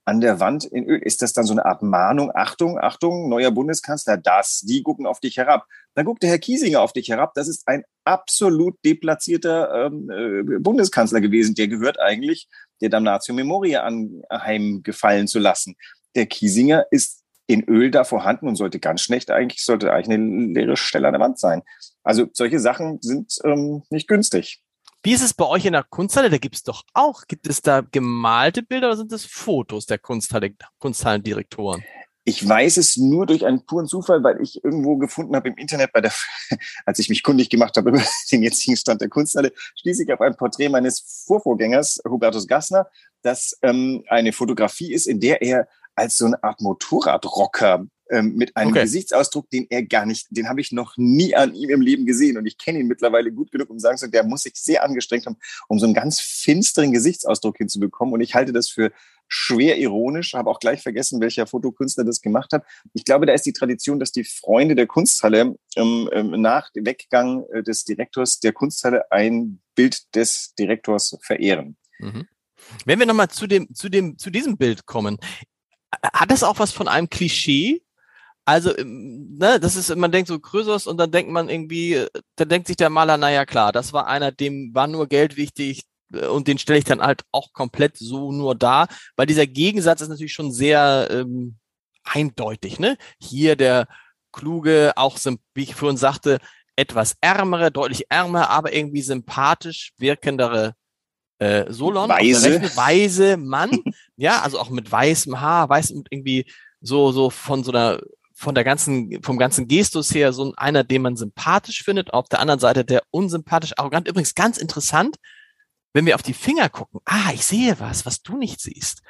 an 0.09 0.23
der 0.23 0.41
Wand 0.41 0.65
in 0.65 0.87
Öl. 0.87 0.99
Ist 0.99 1.21
das 1.21 1.35
dann 1.35 1.45
so 1.45 1.53
eine 1.53 1.67
Art 1.67 1.83
Mahnung? 1.83 2.33
Achtung, 2.35 2.79
Achtung, 2.79 3.29
neuer 3.29 3.51
Bundeskanzler, 3.51 4.17
das, 4.17 4.61
die 4.61 4.83
gucken 4.83 5.07
auf 5.07 5.21
dich 5.21 5.37
herab. 5.37 5.67
Dann 5.95 6.07
guckt 6.07 6.23
der 6.23 6.31
Herr 6.31 6.39
Kiesinger 6.39 6.81
auf 6.81 6.95
dich 6.95 7.11
herab. 7.11 7.35
Das 7.35 7.47
ist 7.47 7.69
ein 7.69 7.85
absolut 8.05 8.77
deplatzierter 8.87 9.87
ähm, 9.87 10.11
äh, 10.11 10.59
Bundeskanzler 10.61 11.21
gewesen. 11.21 11.55
Der 11.55 11.69
gehört 11.69 12.01
eigentlich 12.01 12.49
der 12.81 12.89
Damnatio 12.89 13.35
Memoria 13.35 13.83
anheimgefallen 13.83 15.29
zu 15.29 15.39
lassen. 15.39 15.77
Der 16.15 16.25
Kiesinger 16.25 16.87
ist 16.91 17.23
in 17.47 17.65
Öl 17.65 17.91
da 17.91 18.05
vorhanden 18.05 18.49
und 18.49 18.57
sollte 18.57 18.79
ganz 18.79 19.03
schlecht 19.03 19.31
eigentlich, 19.31 19.63
sollte 19.63 19.93
eigentlich 19.93 20.19
eine 20.19 20.53
leere 20.55 20.77
Stelle 20.79 21.09
an 21.09 21.15
der 21.15 21.21
Wand 21.21 21.39
sein. 21.39 21.63
Also 22.03 22.29
solche 22.33 22.61
Sachen 22.61 22.99
sind 23.03 23.39
ähm, 23.45 23.83
nicht 23.91 24.09
günstig. 24.09 24.63
Wie 25.09 25.15
ist 25.15 25.23
es 25.23 25.33
bei 25.33 25.47
euch 25.47 25.65
in 25.65 25.73
der 25.73 25.85
Kunsthalle? 25.85 26.29
Da 26.29 26.37
gibt 26.37 26.57
es 26.57 26.65
doch 26.65 26.83
auch, 26.93 27.23
gibt 27.27 27.47
es 27.47 27.63
da 27.63 27.81
gemalte 27.81 28.63
Bilder 28.63 28.89
oder 28.89 28.99
sind 28.99 29.11
das 29.11 29.25
Fotos 29.25 29.87
der 29.87 29.97
Kunsthalle, 29.97 30.55
Kunsthallendirektoren? 30.81 31.83
Ich 32.25 32.47
weiß 32.47 32.77
es 32.77 32.99
nur 32.99 33.25
durch 33.25 33.47
einen 33.47 33.65
puren 33.65 33.87
Zufall, 33.87 34.23
weil 34.23 34.39
ich 34.43 34.63
irgendwo 34.63 34.99
gefunden 34.99 35.35
habe 35.35 35.49
im 35.49 35.57
Internet, 35.57 35.95
bei 35.95 36.03
der, 36.03 36.13
als 36.85 36.99
ich 36.99 37.09
mich 37.09 37.23
kundig 37.23 37.49
gemacht 37.49 37.75
habe 37.79 37.89
über 37.89 38.03
den 38.31 38.43
jetzigen 38.43 38.77
Stand 38.77 39.01
der 39.01 39.09
Kunsthalle, 39.09 39.55
schließlich 39.81 40.13
auf 40.13 40.21
ein 40.21 40.37
Porträt 40.37 40.69
meines 40.69 41.25
Vorvorgängers, 41.27 42.03
Hubertus 42.07 42.47
Gassner, 42.47 42.87
das 43.23 43.57
ähm, 43.63 44.05
eine 44.11 44.35
Fotografie 44.35 44.93
ist, 44.93 45.07
in 45.07 45.21
der 45.21 45.41
er 45.41 45.69
als 45.95 46.19
so 46.19 46.27
eine 46.27 46.45
Art 46.45 46.61
Motorradrocker 46.61 47.87
ähm, 48.11 48.35
mit 48.35 48.57
einem 48.57 48.71
okay. 48.71 48.83
Gesichtsausdruck, 48.83 49.51
den 49.51 49.67
er 49.71 49.85
gar 49.85 50.07
nicht, 50.07 50.27
den 50.31 50.49
habe 50.49 50.61
ich 50.61 50.73
noch 50.73 50.97
nie 50.97 51.35
an 51.35 51.55
ihm 51.55 51.71
im 51.71 51.81
Leben 51.81 52.07
gesehen. 52.07 52.39
Und 52.39 52.47
ich 52.47 52.59
kenne 52.59 52.81
ihn 52.81 52.87
mittlerweile 52.87 53.33
gut 53.33 53.51
genug, 53.51 53.71
um 53.71 53.79
sagen 53.79 53.99
zu 53.99 54.09
der 54.09 54.25
muss 54.25 54.43
sich 54.43 54.55
sehr 54.57 54.85
angestrengt 54.85 55.27
haben, 55.27 55.37
um 55.69 55.79
so 55.79 55.87
einen 55.87 55.95
ganz 55.95 56.21
finsteren 56.21 56.93
Gesichtsausdruck 56.93 57.59
hinzubekommen. 57.59 58.15
Und 58.15 58.21
ich 58.21 58.35
halte 58.35 58.53
das 58.53 58.69
für 58.69 58.93
schwer 59.29 59.79
ironisch, 59.79 60.33
habe 60.35 60.51
auch 60.51 60.59
gleich 60.59 60.83
vergessen, 60.83 61.21
welcher 61.21 61.47
Fotokünstler 61.47 62.05
das 62.05 62.23
gemacht 62.23 62.53
hat. 62.53 62.65
Ich 62.95 63.05
glaube, 63.05 63.27
da 63.27 63.35
ist 63.35 63.45
die 63.45 63.53
Tradition, 63.53 64.01
dass 64.01 64.11
die 64.11 64.25
Freunde 64.25 64.75
der 64.75 64.87
Kunsthalle 64.87 65.57
ähm, 65.77 66.09
ähm, 66.13 66.31
nach 66.41 66.71
dem 66.73 66.87
Weggang 66.87 67.45
äh, 67.53 67.63
des 67.63 67.85
Direktors 67.85 68.41
der 68.41 68.53
Kunsthalle 68.53 69.11
ein 69.13 69.61
Bild 69.75 70.15
des 70.15 70.55
Direktors 70.59 71.17
verehren. 71.21 71.77
Mhm. 71.99 72.27
Wenn 72.85 72.99
wir 72.99 73.07
nochmal 73.07 73.29
zu 73.29 73.47
dem, 73.47 73.73
zu 73.75 73.89
dem, 73.89 74.19
zu 74.19 74.31
diesem 74.31 74.57
Bild 74.57 74.87
kommen, 74.87 75.19
hat 76.03 76.31
das 76.31 76.43
auch 76.43 76.59
was 76.59 76.73
von 76.73 76.89
einem 76.89 77.09
Klischee? 77.09 77.83
Also, 78.49 78.75
ähm, 78.79 79.37
ne, 79.39 79.61
das 79.61 79.77
ist, 79.77 79.95
man 79.95 80.11
denkt 80.11 80.29
so 80.29 80.39
Krösus 80.39 80.87
und 80.87 80.97
dann 80.97 81.11
denkt 81.11 81.31
man 81.31 81.51
irgendwie, 81.51 82.07
dann 82.37 82.49
denkt 82.49 82.67
sich 82.67 82.77
der 82.77 82.89
Maler, 82.89 83.19
naja 83.19 83.45
klar, 83.45 83.73
das 83.73 83.93
war 83.93 84.07
einer, 84.07 84.33
dem 84.33 84.75
war 84.75 84.87
nur 84.87 85.07
Geld 85.07 85.37
wichtig 85.37 85.83
äh, 86.15 86.25
und 86.29 86.49
den 86.49 86.57
stelle 86.57 86.79
ich 86.79 86.87
dann 86.87 87.03
halt 87.03 87.25
auch 87.31 87.53
komplett 87.53 87.99
so 87.99 88.33
nur 88.33 88.55
da, 88.55 88.87
weil 89.17 89.27
dieser 89.27 89.47
Gegensatz 89.47 90.01
ist 90.01 90.09
natürlich 90.09 90.33
schon 90.33 90.51
sehr 90.51 91.09
ähm, 91.11 91.59
eindeutig, 92.05 92.79
ne? 92.79 92.97
Hier 93.21 93.55
der 93.55 93.87
kluge, 94.33 94.93
auch, 94.97 95.19
wie 95.53 95.65
ich 95.65 95.75
vorhin 95.75 95.99
sagte, 95.99 96.39
etwas 96.75 97.17
ärmere, 97.21 97.71
deutlich 97.71 98.07
ärmer, 98.09 98.49
aber 98.49 98.73
irgendwie 98.73 99.03
sympathisch 99.03 99.93
wirkendere 99.99 100.73
äh, 101.39 101.71
Solon, 101.71 102.09
weise, 102.09 102.63
weise 102.77 103.37
Mann, 103.37 103.73
ja, 104.17 104.41
also 104.41 104.59
auch 104.59 104.71
mit 104.71 104.91
weißem 104.91 105.39
Haar, 105.39 105.69
weiß 105.69 105.91
und 105.91 106.09
irgendwie 106.11 106.51
so 106.81 107.13
so 107.13 107.29
von 107.29 107.63
so 107.63 107.73
einer 107.73 108.01
von 108.39 108.55
der 108.55 108.63
ganzen, 108.63 109.21
vom 109.25 109.37
ganzen 109.37 109.67
Gestus 109.67 110.15
her 110.15 110.33
so 110.33 110.55
einer, 110.57 110.85
den 110.85 111.03
man 111.03 111.17
sympathisch 111.17 111.83
findet, 111.83 112.15
auf 112.15 112.29
der 112.29 112.39
anderen 112.39 112.61
Seite 112.61 112.85
der 112.85 113.03
unsympathisch 113.11 113.73
arrogant. 113.77 114.07
Übrigens 114.07 114.37
ganz 114.37 114.59
interessant, 114.59 115.17
wenn 115.93 116.07
wir 116.07 116.15
auf 116.15 116.23
die 116.23 116.35
Finger 116.35 116.69
gucken. 116.69 117.01
Ah, 117.05 117.33
ich 117.35 117.45
sehe 117.45 117.81
was, 117.81 118.07
was 118.07 118.23
du 118.23 118.37
nicht 118.37 118.61
siehst. 118.61 119.03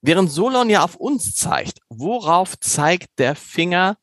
Während 0.00 0.32
Solon 0.32 0.68
ja 0.68 0.82
auf 0.82 0.96
uns 0.96 1.36
zeigt, 1.36 1.78
worauf 1.88 2.58
zeigt 2.58 3.10
der 3.18 3.36
Finger 3.36 3.98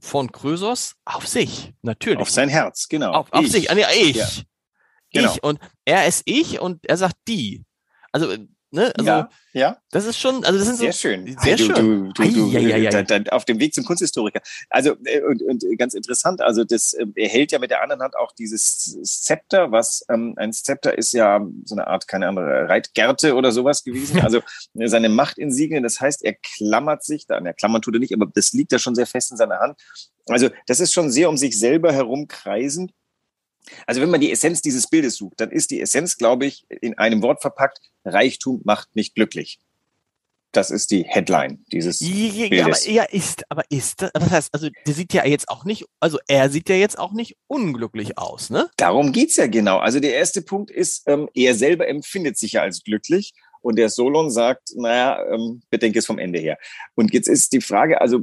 von 0.00 0.32
Krösos? 0.32 0.94
Auf 1.04 1.26
sich, 1.26 1.74
natürlich. 1.82 2.20
Auf 2.20 2.30
sein 2.30 2.48
Herz, 2.48 2.88
genau. 2.88 3.12
Auf, 3.12 3.30
auf 3.30 3.46
sich, 3.46 3.70
ah, 3.70 3.76
ich. 3.94 4.16
Ja. 4.16 4.26
Genau. 5.12 5.34
Ich. 5.34 5.42
Und 5.42 5.60
er 5.84 6.06
ist 6.06 6.22
ich 6.24 6.60
und 6.60 6.86
er 6.88 6.96
sagt 6.96 7.16
die. 7.28 7.62
Also 8.10 8.38
Ne? 8.72 8.92
Also, 8.96 9.08
ja, 9.08 9.28
ja. 9.52 9.78
Das 9.90 10.06
ist 10.06 10.18
schon, 10.18 10.44
also 10.44 10.58
das 10.58 10.66
sind 10.66 10.78
sehr 10.78 10.92
so, 10.92 10.98
schön. 10.98 11.36
Sehr 11.40 11.56
du, 11.56 11.64
schön. 11.64 12.12
Du, 12.14 12.22
du, 12.22 12.50
ja, 12.50 12.58
ja, 12.58 12.76
ja. 12.76 13.22
auf 13.30 13.44
dem 13.44 13.60
Weg 13.60 13.72
zum 13.72 13.84
Kunsthistoriker. 13.84 14.40
Also 14.70 14.96
äh, 15.04 15.22
und, 15.22 15.42
und 15.42 15.64
ganz 15.78 15.94
interessant. 15.94 16.40
Also 16.42 16.64
das, 16.64 16.92
äh, 16.92 17.06
er 17.14 17.28
hält 17.28 17.52
ja 17.52 17.60
mit 17.60 17.70
der 17.70 17.82
anderen 17.82 18.02
Hand 18.02 18.16
auch 18.16 18.32
dieses 18.32 18.98
Zepter, 19.04 19.70
was 19.70 20.04
ähm, 20.08 20.34
ein 20.36 20.52
Zepter 20.52 20.98
ist 20.98 21.12
ja 21.12 21.46
so 21.64 21.76
eine 21.76 21.86
Art 21.86 22.08
keine 22.08 22.26
andere 22.26 22.68
Reitgerte 22.68 23.34
oder 23.34 23.52
sowas 23.52 23.84
gewesen. 23.84 24.20
Also 24.26 24.40
äh, 24.74 24.88
seine 24.88 25.08
Machtinsignien. 25.08 25.84
Das 25.84 26.00
heißt, 26.00 26.24
er 26.24 26.34
klammert 26.34 27.04
sich 27.04 27.26
da. 27.26 27.38
Er 27.38 27.54
klammern 27.54 27.80
tut 27.80 27.94
er 27.94 28.00
nicht, 28.00 28.12
aber 28.12 28.26
das 28.26 28.52
liegt 28.52 28.72
da 28.72 28.80
schon 28.80 28.96
sehr 28.96 29.06
fest 29.06 29.30
in 29.30 29.36
seiner 29.36 29.60
Hand. 29.60 29.78
Also 30.26 30.48
das 30.66 30.80
ist 30.80 30.92
schon 30.92 31.10
sehr 31.10 31.28
um 31.28 31.36
sich 31.36 31.56
selber 31.56 31.92
herumkreisend. 31.92 32.92
Also 33.86 34.00
wenn 34.00 34.10
man 34.10 34.20
die 34.20 34.32
Essenz 34.32 34.62
dieses 34.62 34.88
Bildes 34.88 35.16
sucht, 35.16 35.40
dann 35.40 35.50
ist 35.50 35.70
die 35.70 35.80
Essenz, 35.80 36.16
glaube 36.16 36.46
ich, 36.46 36.66
in 36.68 36.98
einem 36.98 37.22
Wort 37.22 37.40
verpackt, 37.40 37.80
Reichtum 38.04 38.60
macht 38.64 38.94
nicht 38.94 39.14
glücklich. 39.14 39.58
Das 40.52 40.70
ist 40.70 40.90
die 40.90 41.02
Headline 41.02 41.64
dieses 41.70 42.00
ja, 42.00 42.48
Bildes. 42.48 42.84
Aber, 42.84 42.90
ja, 42.90 43.02
ist, 43.04 43.44
aber 43.50 43.62
ist, 43.68 44.02
was 44.14 44.30
heißt, 44.30 44.54
also 44.54 44.70
der 44.86 44.94
sieht 44.94 45.12
ja 45.12 45.26
jetzt 45.26 45.50
auch 45.50 45.64
nicht, 45.64 45.84
also 46.00 46.18
er 46.28 46.48
sieht 46.48 46.68
ja 46.70 46.76
jetzt 46.76 46.98
auch 46.98 47.12
nicht 47.12 47.36
unglücklich 47.46 48.16
aus, 48.16 48.48
ne? 48.48 48.70
Darum 48.78 49.12
geht's 49.12 49.36
ja 49.36 49.48
genau. 49.48 49.78
Also 49.78 50.00
der 50.00 50.14
erste 50.14 50.40
Punkt 50.40 50.70
ist, 50.70 51.02
ähm, 51.06 51.28
er 51.34 51.54
selber 51.54 51.86
empfindet 51.88 52.38
sich 52.38 52.52
ja 52.52 52.62
als 52.62 52.82
glücklich 52.84 53.34
und 53.60 53.76
der 53.76 53.90
Solon 53.90 54.30
sagt, 54.30 54.70
naja, 54.76 55.22
ähm, 55.30 55.60
bedenke 55.68 55.98
es 55.98 56.06
vom 56.06 56.18
Ende 56.18 56.38
her. 56.38 56.56
Und 56.94 57.12
jetzt 57.12 57.28
ist 57.28 57.52
die 57.52 57.60
Frage, 57.60 58.00
also 58.00 58.20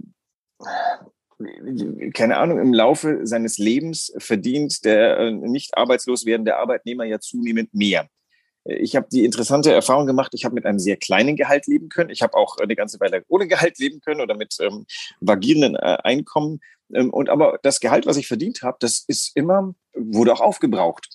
keine 2.13 2.37
Ahnung, 2.37 2.59
im 2.59 2.73
Laufe 2.73 3.21
seines 3.23 3.57
Lebens 3.57 4.13
verdient 4.17 4.85
der 4.85 5.17
äh, 5.17 5.31
nicht 5.31 5.77
arbeitslos 5.77 6.25
werdende 6.25 6.57
Arbeitnehmer 6.57 7.03
ja 7.05 7.19
zunehmend 7.19 7.73
mehr. 7.73 8.07
Ich 8.65 8.95
habe 8.95 9.07
die 9.11 9.25
interessante 9.25 9.73
Erfahrung 9.73 10.07
gemacht, 10.07 10.31
ich 10.33 10.45
habe 10.45 10.55
mit 10.55 10.65
einem 10.65 10.79
sehr 10.79 10.95
kleinen 10.95 11.35
Gehalt 11.35 11.67
leben 11.67 11.89
können. 11.89 12.09
Ich 12.09 12.21
habe 12.21 12.35
auch 12.35 12.57
eine 12.57 12.75
ganze 12.75 12.99
Weile 13.01 13.23
ohne 13.27 13.47
Gehalt 13.47 13.77
leben 13.77 13.99
können 13.99 14.21
oder 14.21 14.35
mit 14.37 14.55
ähm, 14.61 14.85
vagierenden 15.19 15.75
äh, 15.75 15.97
Einkommen. 16.03 16.61
Ähm, 16.93 17.09
und 17.09 17.29
aber 17.29 17.59
das 17.61 17.81
Gehalt, 17.81 18.05
was 18.05 18.17
ich 18.17 18.27
verdient 18.27 18.61
habe, 18.61 18.77
das 18.79 19.03
ist 19.07 19.35
immer, 19.35 19.75
wurde 19.93 20.31
auch 20.31 20.41
aufgebraucht. 20.41 21.09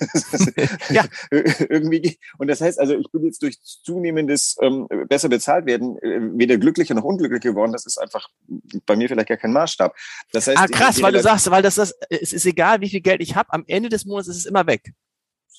ja. 0.90 1.04
irgendwie. 1.30 2.18
Und 2.38 2.48
das 2.48 2.60
heißt 2.60 2.78
also, 2.78 2.94
ich 2.94 3.10
bin 3.12 3.24
jetzt 3.24 3.42
durch 3.42 3.60
zunehmendes 3.62 4.56
ähm, 4.60 4.88
besser 5.08 5.28
bezahlt 5.28 5.66
werden 5.66 5.96
äh, 5.98 6.20
weder 6.38 6.58
glücklicher 6.58 6.94
noch 6.94 7.04
unglücklicher 7.04 7.50
geworden. 7.50 7.72
Das 7.72 7.86
ist 7.86 7.98
einfach 7.98 8.28
bei 8.86 8.96
mir 8.96 9.08
vielleicht 9.08 9.28
gar 9.28 9.38
kein 9.38 9.52
Maßstab. 9.52 9.94
Das 10.32 10.46
heißt, 10.46 10.58
ah, 10.58 10.66
krass, 10.66 11.02
weil 11.02 11.12
du 11.12 11.22
sagst, 11.22 11.50
weil 11.50 11.62
das, 11.62 11.76
das 11.76 11.94
es 12.08 12.32
ist 12.32 12.46
egal, 12.46 12.80
wie 12.80 12.88
viel 12.88 13.00
Geld 13.00 13.20
ich 13.20 13.36
habe, 13.36 13.52
am 13.52 13.64
Ende 13.66 13.88
des 13.88 14.04
Monats 14.04 14.28
ist 14.28 14.36
es 14.36 14.46
immer 14.46 14.66
weg. 14.66 14.92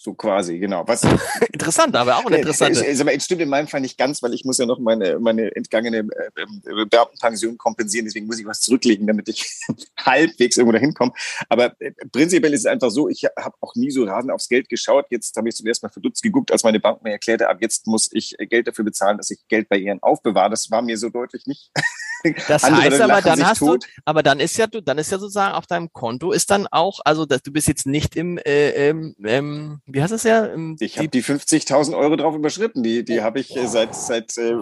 So 0.03 0.15
quasi, 0.15 0.57
genau. 0.57 0.87
Was, 0.87 1.03
interessant, 1.53 1.95
aber 1.95 2.17
auch 2.17 2.25
eine 2.25 2.37
interessante. 2.37 2.83
Es, 2.83 2.99
es, 2.99 3.23
stimmt 3.23 3.41
in 3.41 3.49
meinem 3.49 3.67
Fall 3.67 3.81
nicht 3.81 3.99
ganz, 3.99 4.23
weil 4.23 4.33
ich 4.33 4.43
muss 4.45 4.57
ja 4.57 4.65
noch 4.65 4.79
meine, 4.79 5.19
meine 5.19 5.55
entgangene 5.55 5.97
äh, 5.99 6.41
äh, 6.41 6.85
Beamtenpension 6.85 7.55
kompensieren. 7.55 8.07
Deswegen 8.07 8.25
muss 8.25 8.39
ich 8.39 8.47
was 8.47 8.61
zurücklegen, 8.61 9.05
damit 9.05 9.29
ich 9.29 9.45
halbwegs 9.99 10.57
irgendwo 10.57 10.73
dahin 10.73 10.95
komme. 10.95 11.11
Aber 11.49 11.79
äh, 11.79 11.91
prinzipiell 12.11 12.51
ist 12.55 12.61
es 12.61 12.65
einfach 12.65 12.89
so, 12.89 13.09
ich 13.09 13.25
habe 13.25 13.55
auch 13.61 13.75
nie 13.75 13.91
so 13.91 14.03
rasend 14.05 14.31
aufs 14.31 14.49
Geld 14.49 14.69
geschaut. 14.69 15.05
Jetzt 15.11 15.37
habe 15.37 15.49
ich 15.49 15.55
zuerst 15.55 15.83
mal 15.83 15.89
verdutzt 15.89 16.23
geguckt, 16.23 16.51
als 16.51 16.63
meine 16.63 16.79
Bank 16.79 17.03
mir 17.03 17.11
erklärte, 17.11 17.47
ab 17.47 17.59
jetzt 17.61 17.85
muss 17.85 18.09
ich 18.11 18.35
Geld 18.49 18.67
dafür 18.67 18.85
bezahlen, 18.85 19.17
dass 19.17 19.29
ich 19.29 19.47
Geld 19.49 19.69
bei 19.69 19.77
ihren 19.77 20.01
aufbewahre. 20.01 20.49
Das 20.49 20.71
war 20.71 20.81
mir 20.81 20.97
so 20.97 21.09
deutlich 21.09 21.45
nicht 21.45 21.69
Das 22.47 22.63
heißt 22.63 23.01
aber, 23.01 23.21
dann 23.21 23.45
hast 23.45 23.59
tot. 23.59 23.83
du, 23.83 23.87
aber 24.05 24.23
dann 24.23 24.39
ist 24.39 24.57
ja 24.57 24.67
du, 24.67 24.81
dann 24.81 24.97
ist 24.97 25.11
ja 25.11 25.17
sozusagen 25.17 25.55
auf 25.55 25.65
deinem 25.65 25.91
Konto 25.91 26.31
ist 26.31 26.51
dann 26.51 26.67
auch, 26.67 26.99
also 27.03 27.25
dass 27.25 27.41
du 27.41 27.51
bist 27.51 27.67
jetzt 27.67 27.85
nicht 27.87 28.15
im, 28.15 28.37
äh, 28.37 28.69
ähm, 28.89 29.15
ähm, 29.23 29.81
wie 29.93 30.01
heißt 30.01 30.13
es 30.13 30.23
ja? 30.23 30.47
Ähm, 30.47 30.75
ich 30.79 30.97
habe 30.97 31.09
die 31.09 31.23
50.000 31.23 31.95
Euro 31.97 32.15
drauf 32.15 32.35
überschritten. 32.35 32.83
Die, 32.83 33.03
die 33.03 33.19
oh. 33.19 33.23
habe 33.23 33.39
ich 33.39 33.55
äh, 33.55 33.67
seit, 33.67 33.95
seit 33.95 34.37
äh, 34.37 34.53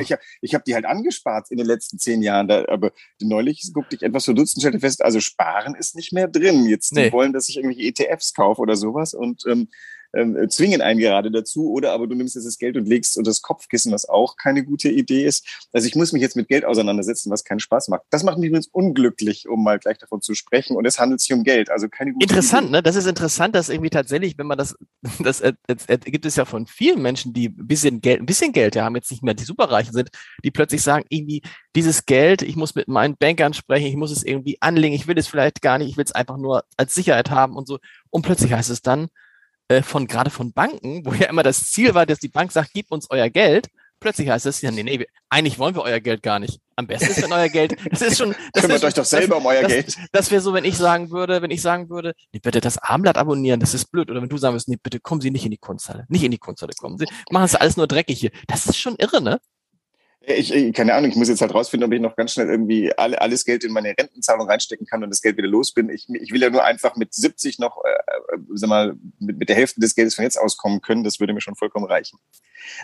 ich 0.00 0.12
habe 0.12 0.20
ich 0.40 0.54
hab 0.54 0.64
die 0.64 0.74
halt 0.74 0.84
angespart 0.84 1.50
in 1.50 1.58
den 1.58 1.66
letzten 1.66 1.98
zehn 1.98 2.22
Jahren. 2.22 2.48
Da, 2.48 2.64
aber 2.68 2.92
neulich 3.20 3.70
guckte 3.72 3.96
ich 3.96 4.02
etwas 4.02 4.24
verdutzt 4.24 4.56
und 4.56 4.62
stellte 4.62 4.80
fest, 4.80 5.02
also 5.04 5.20
sparen 5.20 5.74
ist 5.74 5.96
nicht 5.96 6.12
mehr 6.12 6.28
drin. 6.28 6.66
Jetzt 6.66 6.92
nee. 6.92 7.06
die 7.06 7.12
wollen, 7.12 7.32
dass 7.32 7.48
ich 7.48 7.56
irgendwelche 7.56 7.88
ETFs 7.88 8.34
kaufe 8.34 8.60
oder 8.60 8.76
sowas 8.76 9.14
und 9.14 9.44
ähm, 9.46 9.68
ähm, 10.14 10.48
zwingen 10.48 10.80
einen 10.80 11.00
gerade 11.00 11.30
dazu. 11.30 11.70
Oder 11.70 11.92
aber 11.92 12.06
du 12.06 12.14
nimmst 12.14 12.34
jetzt 12.34 12.46
das 12.46 12.58
Geld 12.58 12.76
und 12.76 12.88
legst 12.88 13.16
unter 13.16 13.30
das 13.30 13.42
Kopfkissen, 13.42 13.92
was 13.92 14.08
auch 14.08 14.36
keine 14.36 14.64
gute 14.64 14.88
Idee 14.88 15.24
ist. 15.24 15.46
Also 15.72 15.86
ich 15.86 15.94
muss 15.94 16.12
mich 16.12 16.22
jetzt 16.22 16.36
mit 16.36 16.48
Geld 16.48 16.64
auseinandersetzen, 16.64 17.30
was 17.30 17.44
keinen 17.44 17.60
Spaß 17.60 17.88
macht. 17.88 18.02
Das 18.10 18.22
macht 18.22 18.38
mich 18.38 18.48
übrigens 18.48 18.68
unglücklich, 18.68 19.48
um 19.48 19.62
mal 19.62 19.78
gleich 19.78 19.98
davon 19.98 20.20
zu 20.20 20.34
sprechen. 20.34 20.76
Und 20.76 20.86
es 20.86 20.98
handelt 20.98 21.20
sich 21.20 21.32
um 21.32 21.44
Geld, 21.44 21.70
also 21.70 21.88
keine 21.88 22.12
gute 22.12 22.24
Interessant, 22.24 22.68
Idee. 22.68 22.76
ne? 22.76 22.82
Das 22.82 22.96
ist 22.96 23.06
interessant, 23.06 23.54
dass 23.54 23.68
irgendwie 23.68 23.90
tatsächlich, 23.90 24.38
wenn 24.38 24.46
man 24.46 24.58
das, 24.58 24.76
das, 25.20 25.40
das, 25.40 25.86
das 25.86 26.00
gibt 26.04 26.26
es 26.26 26.36
ja 26.36 26.44
von 26.44 26.66
vielen 26.66 27.02
Menschen, 27.02 27.32
die 27.32 27.48
ein 27.48 27.66
bisschen 27.66 28.00
Geld, 28.00 28.20
ein 28.20 28.26
bisschen 28.26 28.52
Geld 28.52 28.74
ja 28.74 28.84
haben, 28.84 28.96
jetzt 28.96 29.10
nicht 29.10 29.22
mehr 29.22 29.34
die 29.34 29.44
Superreichen 29.44 29.92
sind, 29.92 30.10
die 30.44 30.50
plötzlich 30.50 30.82
sagen, 30.82 31.04
irgendwie 31.08 31.42
dieses 31.76 32.06
Geld, 32.06 32.42
ich 32.42 32.56
muss 32.56 32.74
mit 32.74 32.88
meinen 32.88 33.16
Bankern 33.16 33.54
sprechen, 33.54 33.86
ich 33.86 33.96
muss 33.96 34.10
es 34.10 34.24
irgendwie 34.24 34.58
anlegen, 34.60 34.94
ich 34.94 35.06
will 35.06 35.18
es 35.18 35.28
vielleicht 35.28 35.62
gar 35.62 35.78
nicht, 35.78 35.90
ich 35.90 35.96
will 35.96 36.04
es 36.04 36.12
einfach 36.12 36.36
nur 36.36 36.64
als 36.76 36.94
Sicherheit 36.94 37.30
haben 37.30 37.56
und 37.56 37.68
so. 37.68 37.78
Und 38.10 38.22
plötzlich 38.22 38.52
heißt 38.52 38.70
es 38.70 38.82
dann, 38.82 39.08
äh, 39.68 39.82
von 39.82 40.06
gerade 40.06 40.30
von 40.30 40.52
Banken, 40.52 41.04
wo 41.04 41.12
ja 41.12 41.26
immer 41.26 41.42
das 41.42 41.70
Ziel 41.70 41.94
war, 41.94 42.06
dass 42.06 42.18
die 42.18 42.28
Bank 42.28 42.52
sagt, 42.52 42.70
gib 42.72 42.90
uns 42.90 43.08
euer 43.10 43.28
Geld. 43.30 43.68
Plötzlich 44.00 44.28
heißt 44.28 44.46
es 44.46 44.60
ja, 44.60 44.70
nee, 44.70 44.84
nee, 44.84 45.06
eigentlich 45.28 45.58
wollen 45.58 45.74
wir 45.74 45.82
euer 45.82 45.98
Geld 45.98 46.22
gar 46.22 46.38
nicht. 46.38 46.60
Am 46.76 46.86
besten 46.86 47.10
ist, 47.10 47.20
wenn 47.20 47.32
euer 47.32 47.48
Geld, 47.48 47.76
das 47.90 48.00
ist 48.00 48.18
schon, 48.18 48.32
das 48.52 48.62
kümmert 48.62 48.84
euch 48.84 48.94
doch 48.94 49.04
selber 49.04 49.34
das, 49.34 49.38
um 49.38 49.46
euer 49.46 49.62
das, 49.62 49.72
Geld. 49.72 49.96
Das 50.12 50.30
wäre 50.30 50.40
so, 50.40 50.54
wenn 50.54 50.64
ich 50.64 50.76
sagen 50.76 51.10
würde, 51.10 51.42
wenn 51.42 51.50
ich 51.50 51.60
sagen 51.60 51.90
würde, 51.90 52.14
nee, 52.32 52.38
bitte 52.38 52.60
das 52.60 52.78
Armblatt 52.78 53.18
abonnieren, 53.18 53.58
das 53.58 53.74
ist 53.74 53.90
blöd. 53.90 54.08
Oder 54.08 54.22
wenn 54.22 54.28
du 54.28 54.38
sagen 54.38 54.54
würdest, 54.54 54.68
nee, 54.68 54.78
bitte 54.80 55.00
kommen 55.00 55.20
Sie 55.20 55.32
nicht 55.32 55.44
in 55.44 55.50
die 55.50 55.58
Kunsthalle, 55.58 56.06
nicht 56.08 56.22
in 56.22 56.30
die 56.30 56.38
Kunsthalle 56.38 56.72
kommen. 56.78 56.96
Sie 56.96 57.06
machen 57.30 57.44
es 57.46 57.56
alles 57.56 57.76
nur 57.76 57.88
dreckig 57.88 58.20
hier. 58.20 58.30
Das 58.46 58.66
ist 58.66 58.76
schon 58.78 58.94
irre, 58.96 59.20
ne? 59.20 59.40
Ich, 60.28 60.52
ich, 60.52 60.74
keine 60.74 60.94
Ahnung, 60.94 61.10
ich 61.10 61.16
muss 61.16 61.28
jetzt 61.28 61.40
halt 61.40 61.54
rausfinden, 61.54 61.86
ob 61.86 61.94
ich 61.94 62.00
noch 62.00 62.14
ganz 62.14 62.32
schnell 62.32 62.48
irgendwie 62.48 62.92
alle, 62.96 63.20
alles 63.20 63.44
Geld 63.44 63.64
in 63.64 63.72
meine 63.72 63.94
Rentenzahlung 63.98 64.46
reinstecken 64.48 64.86
kann 64.86 65.02
und 65.02 65.10
das 65.10 65.22
Geld 65.22 65.38
wieder 65.38 65.48
los 65.48 65.72
bin. 65.72 65.88
Ich, 65.88 66.06
ich 66.08 66.32
will 66.32 66.42
ja 66.42 66.50
nur 66.50 66.64
einfach 66.64 66.96
mit 66.96 67.14
70 67.14 67.58
noch, 67.58 67.82
äh, 67.84 68.34
äh, 68.34 68.38
sag 68.54 68.68
mal, 68.68 68.96
mit, 69.18 69.38
mit 69.38 69.48
der 69.48 69.56
Hälfte 69.56 69.80
des 69.80 69.94
Geldes 69.94 70.14
von 70.14 70.24
jetzt 70.24 70.38
auskommen 70.38 70.82
können. 70.82 71.02
Das 71.02 71.18
würde 71.18 71.32
mir 71.32 71.40
schon 71.40 71.56
vollkommen 71.56 71.86
reichen. 71.86 72.18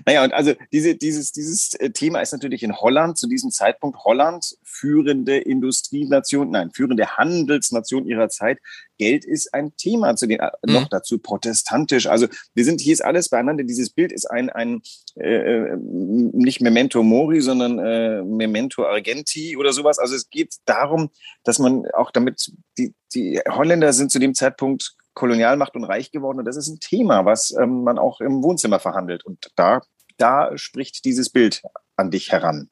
Naja, 0.06 0.24
und 0.24 0.32
also 0.32 0.54
diese, 0.72 0.94
dieses, 0.94 1.32
dieses 1.32 1.74
äh, 1.74 1.90
Thema 1.90 2.20
ist 2.20 2.32
natürlich 2.32 2.62
in 2.62 2.76
Holland 2.76 3.18
zu 3.18 3.28
diesem 3.28 3.50
Zeitpunkt 3.50 3.98
Holland 4.04 4.56
führende 4.62 5.36
Industrienation, 5.38 6.50
nein, 6.50 6.70
führende 6.72 7.16
Handelsnation 7.16 8.06
ihrer 8.06 8.28
Zeit. 8.28 8.58
Geld 8.98 9.24
ist 9.24 9.52
ein 9.52 9.76
Thema 9.76 10.16
zu 10.16 10.26
den 10.26 10.40
äh, 10.40 10.50
mhm. 10.66 10.72
noch 10.72 10.88
dazu 10.88 11.18
protestantisch. 11.18 12.06
Also 12.06 12.28
wir 12.54 12.64
sind 12.64 12.80
hier 12.80 12.92
ist 12.92 13.04
alles 13.04 13.28
beieinander. 13.28 13.64
Dieses 13.64 13.90
Bild 13.90 14.12
ist 14.12 14.30
ein 14.30 14.50
ein 14.50 14.82
äh, 15.16 15.34
äh, 15.34 15.76
nicht 15.76 16.60
Memento 16.60 17.02
Mori, 17.02 17.33
sondern 17.40 17.78
äh, 17.78 18.22
Memento 18.22 18.84
Argenti 18.84 19.56
oder 19.56 19.72
sowas. 19.72 19.98
Also 19.98 20.14
es 20.14 20.30
geht 20.30 20.54
darum, 20.64 21.10
dass 21.44 21.58
man 21.58 21.86
auch 21.92 22.10
damit 22.10 22.52
die 22.78 22.94
die 23.14 23.40
Holländer 23.48 23.92
sind 23.92 24.10
zu 24.10 24.18
dem 24.18 24.34
Zeitpunkt 24.34 24.94
Kolonialmacht 25.14 25.74
und 25.76 25.84
reich 25.84 26.10
geworden. 26.10 26.40
Und 26.40 26.44
das 26.44 26.56
ist 26.56 26.68
ein 26.68 26.80
Thema, 26.80 27.24
was 27.24 27.52
ähm, 27.52 27.84
man 27.84 27.98
auch 27.98 28.20
im 28.20 28.42
Wohnzimmer 28.42 28.80
verhandelt. 28.80 29.24
Und 29.24 29.50
da, 29.56 29.80
da 30.16 30.56
spricht 30.58 31.04
dieses 31.04 31.30
Bild 31.30 31.62
an 31.96 32.10
dich 32.10 32.32
heran. 32.32 32.70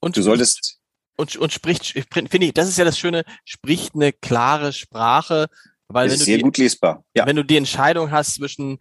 Und 0.00 0.16
du 0.16 0.22
solltest. 0.22 0.78
Und, 1.16 1.36
und 1.36 1.52
spricht, 1.52 1.86
finde 2.12 2.46
ich, 2.46 2.54
das 2.54 2.68
ist 2.68 2.78
ja 2.78 2.84
das 2.84 2.98
Schöne, 2.98 3.24
spricht 3.44 3.94
eine 3.94 4.12
klare 4.12 4.72
Sprache. 4.72 5.46
Weil 5.86 6.06
das 6.06 6.14
wenn 6.14 6.20
ist 6.20 6.26
sehr 6.26 6.36
die, 6.38 6.42
gut 6.42 6.58
lesbar. 6.58 7.04
Ja. 7.14 7.26
Wenn 7.26 7.36
du 7.36 7.44
die 7.44 7.56
Entscheidung 7.56 8.10
hast 8.10 8.34
zwischen 8.34 8.78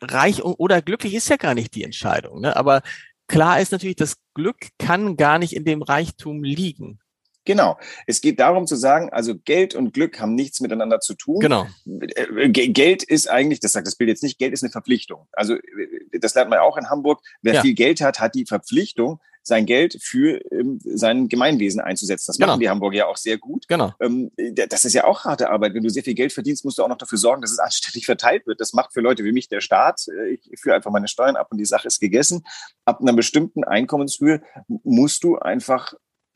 reich 0.00 0.42
oder 0.42 0.82
glücklich 0.82 1.14
ist 1.14 1.28
ja 1.28 1.36
gar 1.36 1.54
nicht 1.54 1.74
die 1.74 1.84
Entscheidung. 1.84 2.40
Ne? 2.40 2.56
Aber 2.56 2.82
klar 3.26 3.60
ist 3.60 3.72
natürlich, 3.72 3.96
das 3.96 4.16
Glück 4.34 4.68
kann 4.78 5.16
gar 5.16 5.38
nicht 5.38 5.54
in 5.54 5.64
dem 5.64 5.82
Reichtum 5.82 6.42
liegen. 6.42 7.00
Genau. 7.44 7.76
Es 8.06 8.20
geht 8.20 8.38
darum 8.38 8.66
zu 8.66 8.76
sagen, 8.76 9.10
also 9.10 9.34
Geld 9.36 9.74
und 9.74 9.92
Glück 9.92 10.20
haben 10.20 10.34
nichts 10.34 10.60
miteinander 10.60 11.00
zu 11.00 11.14
tun. 11.14 11.40
Genau. 11.40 11.66
Äh, 11.86 12.50
Geld 12.50 13.02
ist 13.02 13.28
eigentlich, 13.28 13.58
das 13.58 13.72
sagt 13.72 13.86
das 13.86 13.96
Bild 13.96 14.08
jetzt 14.08 14.22
nicht, 14.22 14.38
Geld 14.38 14.52
ist 14.52 14.62
eine 14.62 14.70
Verpflichtung. 14.70 15.26
Also 15.32 15.54
äh, 15.54 16.18
das 16.20 16.34
lernt 16.34 16.50
man 16.50 16.60
auch 16.60 16.76
in 16.76 16.88
Hamburg. 16.88 17.20
Wer 17.42 17.54
ja. 17.54 17.62
viel 17.62 17.74
Geld 17.74 18.00
hat, 18.00 18.20
hat 18.20 18.36
die 18.36 18.46
Verpflichtung, 18.46 19.20
sein 19.42 19.66
Geld 19.66 19.98
für 20.00 20.40
ähm, 20.52 20.78
sein 20.84 21.28
Gemeinwesen 21.28 21.80
einzusetzen. 21.80 22.26
Das 22.28 22.36
genau. 22.36 22.48
machen 22.48 22.60
die 22.60 22.68
Hamburger 22.68 22.98
ja 22.98 23.06
auch 23.06 23.16
sehr 23.16 23.38
gut. 23.38 23.66
Genau. 23.68 23.92
Ähm, 24.00 24.30
das 24.54 24.84
ist 24.84 24.94
ja 24.94 25.04
auch 25.04 25.24
harte 25.24 25.50
Arbeit. 25.50 25.74
Wenn 25.74 25.82
du 25.82 25.90
sehr 25.90 26.02
viel 26.02 26.14
Geld 26.14 26.32
verdienst, 26.32 26.64
musst 26.64 26.78
du 26.78 26.84
auch 26.84 26.88
noch 26.88 26.98
dafür 26.98 27.18
sorgen, 27.18 27.42
dass 27.42 27.52
es 27.52 27.58
anständig 27.60 28.06
verteilt 28.06 28.46
wird. 28.46 28.60
Das 28.60 28.72
macht 28.72 28.92
für 28.92 29.00
Leute 29.00 29.24
wie 29.24 29.32
mich 29.32 29.48
der 29.48 29.60
Staat. 29.60 30.06
Äh, 30.08 30.38
ich 30.50 30.60
führe 30.60 30.76
einfach 30.76 30.90
meine 30.90 31.08
Steuern 31.08 31.36
ab 31.36 31.48
und 31.50 31.58
die 31.58 31.64
Sache 31.64 31.88
ist 31.88 32.00
gegessen. 32.00 32.44
Ab 32.84 33.00
einer 33.00 33.12
bestimmten 33.12 33.64
Einkommenshöhe 33.64 34.42
musst 34.68 35.24
du 35.24 35.38
einfach 35.38 35.94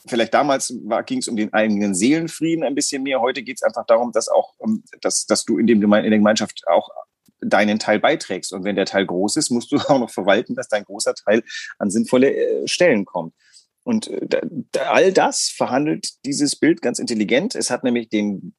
vielleicht 0.09 0.35
damals 0.35 0.73
ging 1.07 1.19
es 1.19 1.29
um 1.29 1.37
den 1.37 1.53
eigenen 1.53 1.95
Seelenfrieden 1.95 2.65
ein 2.65 2.75
bisschen 2.75 3.03
mehr. 3.03 3.21
Heute 3.21 3.43
geht 3.43 3.57
es 3.57 3.63
einfach 3.63 3.85
darum, 3.87 4.13
dass 4.13 4.29
auch, 4.29 4.55
dass, 5.01 5.27
dass 5.27 5.45
du 5.45 5.59
in, 5.59 5.67
dem 5.67 5.81
Geme 5.81 5.99
in 5.99 6.11
der 6.11 6.19
Gemeinschaft 6.19 6.63
auch 6.69 6.89
deinen 7.41 7.79
Teil 7.79 7.99
beiträgst. 7.99 8.53
Und 8.53 8.65
wenn 8.65 8.77
der 8.77 8.87
Teil 8.87 9.07
groß 9.07 9.37
ist, 9.37 9.51
musst 9.51 9.73
du 9.73 9.77
auch 9.89 9.99
noch 9.99 10.11
verwalten, 10.11 10.55
dass 10.55 10.69
dein 10.69 10.85
großer 10.85 11.15
Teil 11.15 11.43
an 11.79 11.91
sinnvolle 11.91 12.35
äh, 12.35 12.69
Stellen 12.69 13.05
kommt. 13.05 13.35
Und 13.85 14.09
äh, 14.09 14.41
all 14.81 15.13
das 15.13 15.49
verhandelt 15.49 16.25
dieses 16.25 16.57
Bild 16.57 16.83
ganz 16.83 16.99
intelligent. 16.99 17.55
Es 17.55 17.71
hat 17.71 17.85
nämlich 17.85 18.09
den 18.09 18.55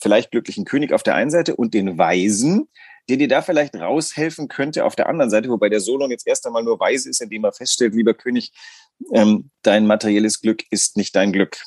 vielleicht 0.00 0.32
glücklichen 0.32 0.64
König 0.64 0.92
auf 0.92 1.04
der 1.04 1.14
einen 1.14 1.30
Seite 1.30 1.54
und 1.54 1.74
den 1.74 1.98
Weisen, 1.98 2.68
der 3.08 3.16
dir 3.16 3.28
da 3.28 3.42
vielleicht 3.42 3.74
raushelfen 3.76 4.48
könnte 4.48 4.84
auf 4.84 4.96
der 4.96 5.08
anderen 5.08 5.30
Seite, 5.30 5.48
wobei 5.48 5.68
der 5.68 5.80
Solon 5.80 6.10
jetzt 6.10 6.26
erst 6.26 6.46
einmal 6.46 6.62
nur 6.62 6.80
weise 6.80 7.08
ist, 7.08 7.20
indem 7.20 7.44
er 7.44 7.52
feststellt, 7.52 7.94
lieber 7.94 8.14
König, 8.14 8.52
ähm, 9.12 9.50
dein 9.62 9.86
materielles 9.86 10.40
Glück 10.40 10.64
ist 10.70 10.96
nicht 10.96 11.14
dein 11.14 11.32
Glück. 11.32 11.58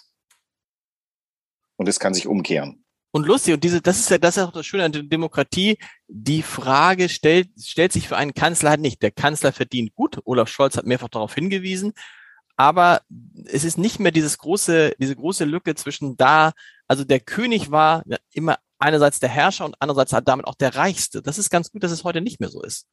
Und 1.78 1.89
es 1.89 1.99
kann 1.99 2.13
sich 2.13 2.28
umkehren. 2.28 2.85
Und 3.15 3.25
lustig, 3.25 3.54
und 3.54 3.63
diese, 3.63 3.82
das 3.82 3.97
ist 3.97 4.10
ja, 4.10 4.17
das 4.17 4.36
ist 4.36 4.43
auch 4.43 4.51
das 4.51 4.65
Schöne 4.65 4.84
an 4.84 4.91
der 4.91 5.04
Demokratie. 5.04 5.78
Die 6.10 6.41
Frage 6.41 7.08
stellt, 7.08 7.47
stellt 7.63 7.93
sich 7.93 8.10
für 8.10 8.17
einen 8.17 8.34
Kanzler 8.34 8.71
halt 8.71 8.82
nicht. 8.82 9.01
Der 9.01 9.12
Kanzler 9.12 9.54
verdient 9.54 9.95
gut. 9.95 10.19
Olaf 10.25 10.49
Scholz 10.49 10.75
hat 10.75 10.86
mehrfach 10.86 11.08
darauf 11.08 11.34
hingewiesen. 11.34 11.93
Aber 12.58 13.04
es 13.45 13.63
ist 13.63 13.78
nicht 13.78 14.01
mehr 14.01 14.12
dieses 14.12 14.38
große, 14.38 14.95
diese 14.99 15.15
große 15.15 15.45
Lücke 15.45 15.75
zwischen 15.75 16.17
da, 16.17 16.51
also 16.89 17.06
der 17.06 17.21
König 17.21 17.71
war 17.71 18.04
immer 18.34 18.58
einerseits 18.80 19.21
der 19.21 19.30
Herrscher 19.30 19.63
und 19.63 19.78
andererseits 19.80 20.12
halt 20.12 20.28
damit 20.28 20.45
auch 20.45 20.56
der 20.56 20.75
Reichste. 20.75 21.21
Das 21.21 21.38
ist 21.38 21.49
ganz 21.49 21.71
gut, 21.71 21.84
dass 21.84 21.91
es 21.91 22.04
heute 22.04 22.19
nicht 22.19 22.41
mehr 22.41 22.49
so 22.49 22.62
ist. 22.63 22.86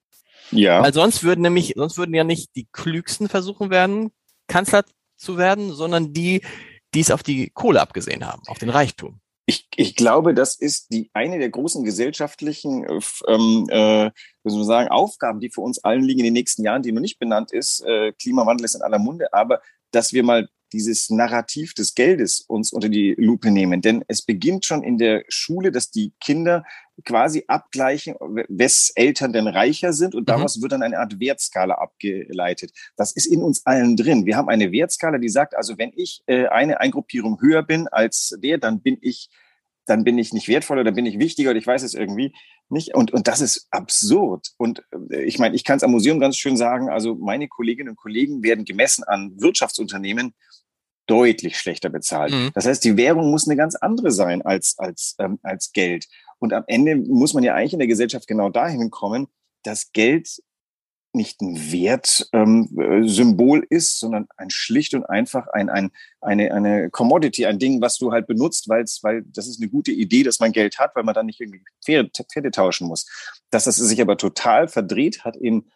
Ja. 0.52 0.80
Weil 0.80 0.94
sonst 0.94 1.24
würden 1.24 1.40
nämlich, 1.40 1.72
sonst 1.74 1.98
würden 1.98 2.14
ja 2.14 2.22
nicht 2.22 2.54
die 2.54 2.68
Klügsten 2.70 3.28
versuchen 3.28 3.70
werden, 3.70 4.12
Kanzler 4.46 4.84
zu 5.16 5.36
werden, 5.36 5.72
sondern 5.72 6.12
die, 6.12 6.42
die 6.94 7.00
es 7.00 7.10
auf 7.10 7.24
die 7.24 7.50
Kohle 7.50 7.80
abgesehen 7.80 8.24
haben, 8.24 8.42
auf 8.46 8.60
den 8.60 8.70
Reichtum. 8.70 9.18
Ich, 9.44 9.68
ich 9.74 9.96
glaube, 9.96 10.34
das 10.34 10.54
ist 10.54 10.92
die 10.92 11.10
eine 11.14 11.38
der 11.38 11.50
großen 11.50 11.84
gesellschaftlichen 11.84 12.84
äh, 12.84 13.00
ähm, 13.26 13.66
äh, 13.70 14.10
sagen, 14.44 14.88
Aufgaben, 14.88 15.40
die 15.40 15.50
für 15.50 15.62
uns 15.62 15.82
allen 15.82 16.04
liegen 16.04 16.20
in 16.20 16.26
den 16.26 16.34
nächsten 16.34 16.62
Jahren, 16.64 16.82
die 16.82 16.92
noch 16.92 17.00
nicht 17.00 17.18
benannt 17.18 17.52
ist. 17.52 17.84
Äh, 17.84 18.12
Klimawandel 18.12 18.64
ist 18.64 18.76
in 18.76 18.82
aller 18.82 18.98
Munde, 18.98 19.32
aber 19.32 19.60
dass 19.90 20.12
wir 20.12 20.22
mal 20.22 20.48
dieses 20.72 21.10
Narrativ 21.10 21.74
des 21.74 21.94
Geldes 21.94 22.40
uns 22.40 22.72
unter 22.72 22.88
die 22.88 23.14
Lupe 23.18 23.50
nehmen. 23.50 23.80
Denn 23.82 24.04
es 24.08 24.22
beginnt 24.22 24.64
schon 24.64 24.82
in 24.82 24.98
der 24.98 25.24
Schule, 25.28 25.70
dass 25.70 25.90
die 25.90 26.12
Kinder 26.20 26.64
quasi 27.04 27.44
abgleichen, 27.46 28.14
wes 28.48 28.92
Eltern 28.94 29.32
denn 29.32 29.46
reicher 29.46 29.92
sind 29.92 30.14
und 30.14 30.22
mhm. 30.22 30.26
daraus 30.26 30.56
mhm. 30.56 30.62
wird 30.62 30.72
dann 30.72 30.82
eine 30.82 30.98
Art 30.98 31.20
Wertskala 31.20 31.74
abgeleitet. 31.74 32.72
Das 32.96 33.12
ist 33.12 33.26
in 33.26 33.42
uns 33.42 33.64
allen 33.66 33.96
drin. 33.96 34.26
Wir 34.26 34.36
haben 34.36 34.48
eine 34.48 34.72
Wertskala, 34.72 35.18
die 35.18 35.28
sagt, 35.28 35.54
also 35.56 35.78
wenn 35.78 35.92
ich 35.94 36.22
äh, 36.26 36.46
eine 36.46 36.80
Eingruppierung 36.80 37.40
höher 37.40 37.62
bin 37.62 37.88
als 37.88 38.36
der, 38.42 38.58
dann 38.58 38.82
bin 38.82 38.98
ich 39.00 39.30
dann 39.86 40.04
bin 40.04 40.18
ich 40.18 40.32
nicht 40.32 40.48
wertvoller, 40.48 40.84
dann 40.84 40.94
bin 40.94 41.06
ich 41.06 41.18
wichtiger 41.18 41.50
oder 41.50 41.58
ich 41.58 41.66
weiß 41.66 41.82
es 41.82 41.94
irgendwie 41.94 42.32
nicht. 42.68 42.94
Und, 42.94 43.12
und 43.12 43.28
das 43.28 43.40
ist 43.40 43.66
absurd. 43.70 44.48
Und 44.56 44.82
äh, 45.10 45.22
ich 45.24 45.38
meine, 45.38 45.54
ich 45.54 45.64
kann 45.64 45.76
es 45.76 45.82
am 45.82 45.90
Museum 45.90 46.20
ganz 46.20 46.36
schön 46.36 46.56
sagen, 46.56 46.88
also 46.88 47.14
meine 47.16 47.48
Kolleginnen 47.48 47.90
und 47.90 47.96
Kollegen 47.96 48.42
werden 48.42 48.64
gemessen 48.64 49.04
an 49.04 49.32
Wirtschaftsunternehmen 49.40 50.34
deutlich 51.06 51.58
schlechter 51.58 51.88
bezahlt. 51.88 52.32
Mhm. 52.32 52.50
Das 52.54 52.66
heißt, 52.66 52.84
die 52.84 52.96
Währung 52.96 53.30
muss 53.30 53.46
eine 53.46 53.56
ganz 53.56 53.74
andere 53.74 54.10
sein 54.10 54.42
als, 54.42 54.78
als, 54.78 55.16
ähm, 55.18 55.38
als 55.42 55.72
Geld. 55.72 56.06
Und 56.38 56.52
am 56.52 56.64
Ende 56.66 56.96
muss 56.96 57.34
man 57.34 57.44
ja 57.44 57.54
eigentlich 57.54 57.74
in 57.74 57.78
der 57.78 57.88
Gesellschaft 57.88 58.26
genau 58.26 58.48
dahin 58.50 58.90
kommen, 58.90 59.28
dass 59.62 59.92
Geld 59.92 60.42
nicht 61.14 61.40
ein 61.42 61.56
Wertsymbol 61.72 63.58
ähm, 63.58 63.66
ist, 63.68 63.98
sondern 63.98 64.26
ein 64.36 64.50
schlicht 64.50 64.94
und 64.94 65.04
einfach 65.04 65.46
ein, 65.48 65.68
ein, 65.68 65.90
eine, 66.20 66.52
eine 66.52 66.90
Commodity, 66.90 67.44
ein 67.46 67.58
Ding, 67.58 67.82
was 67.82 67.98
du 67.98 68.12
halt 68.12 68.26
benutzt, 68.26 68.68
weil's, 68.68 69.00
weil 69.02 69.22
das 69.26 69.46
ist 69.46 69.60
eine 69.60 69.70
gute 69.70 69.92
Idee, 69.92 70.22
dass 70.22 70.40
man 70.40 70.52
Geld 70.52 70.78
hat, 70.78 70.96
weil 70.96 71.04
man 71.04 71.14
dann 71.14 71.26
nicht 71.26 71.40
irgendwie 71.40 71.62
Pferde, 71.84 72.10
Pferde 72.32 72.50
tauschen 72.50 72.88
muss. 72.88 73.06
Dass 73.50 73.64
das 73.64 73.76
sich 73.76 74.00
aber 74.00 74.16
total 74.16 74.68
verdreht 74.68 75.24
hat 75.24 75.36
in, 75.36 75.70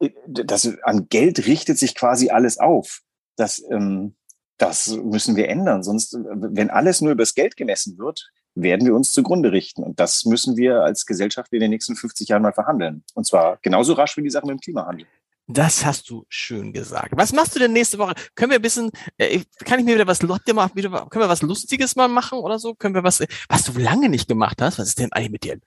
äh, 0.00 0.10
das, 0.26 0.68
an 0.82 1.08
Geld 1.08 1.46
richtet 1.46 1.78
sich 1.78 1.94
quasi 1.94 2.30
alles 2.30 2.58
auf. 2.58 3.02
Das, 3.36 3.62
ähm, 3.70 4.16
das 4.58 4.88
müssen 4.88 5.36
wir 5.36 5.48
ändern. 5.48 5.82
Sonst, 5.82 6.16
wenn 6.18 6.70
alles 6.70 7.00
nur 7.00 7.12
übers 7.12 7.34
Geld 7.34 7.56
gemessen 7.56 7.98
wird, 7.98 8.30
werden 8.54 8.86
wir 8.86 8.94
uns 8.94 9.12
zugrunde 9.12 9.52
richten. 9.52 9.82
Und 9.82 10.00
das 10.00 10.24
müssen 10.24 10.56
wir 10.56 10.82
als 10.82 11.06
Gesellschaft 11.06 11.52
in 11.52 11.60
den 11.60 11.70
nächsten 11.70 11.94
50 11.94 12.28
Jahren 12.28 12.42
mal 12.42 12.52
verhandeln. 12.52 13.04
Und 13.14 13.26
zwar 13.26 13.58
genauso 13.62 13.92
rasch 13.92 14.16
wie 14.16 14.22
die 14.22 14.30
Sache 14.30 14.46
mit 14.46 14.54
dem 14.54 14.60
Klimawandel. 14.60 15.06
Das 15.48 15.84
hast 15.84 16.10
du 16.10 16.26
schön 16.28 16.72
gesagt. 16.72 17.12
Was 17.14 17.32
machst 17.32 17.54
du 17.54 17.60
denn 17.60 17.72
nächste 17.72 17.98
Woche? 17.98 18.14
Können 18.34 18.50
wir 18.50 18.58
ein 18.58 18.62
bisschen, 18.62 18.90
äh, 19.16 19.42
kann 19.64 19.78
ich 19.78 19.84
mir 19.84 19.94
wieder 19.94 20.06
was, 20.06 20.20
wieder, 20.20 21.06
können 21.08 21.24
wir 21.24 21.28
was 21.28 21.42
Lustiges 21.42 21.94
mal 21.94 22.08
machen 22.08 22.40
oder 22.40 22.58
so? 22.58 22.74
Können 22.74 22.96
wir 22.96 23.04
was, 23.04 23.22
was 23.48 23.62
du 23.62 23.78
lange 23.78 24.08
nicht 24.08 24.26
gemacht 24.26 24.60
hast? 24.60 24.80
Was 24.80 24.88
ist 24.88 24.98
denn 24.98 25.12
eigentlich 25.12 25.30
mit 25.30 25.44
dir? 25.44 25.60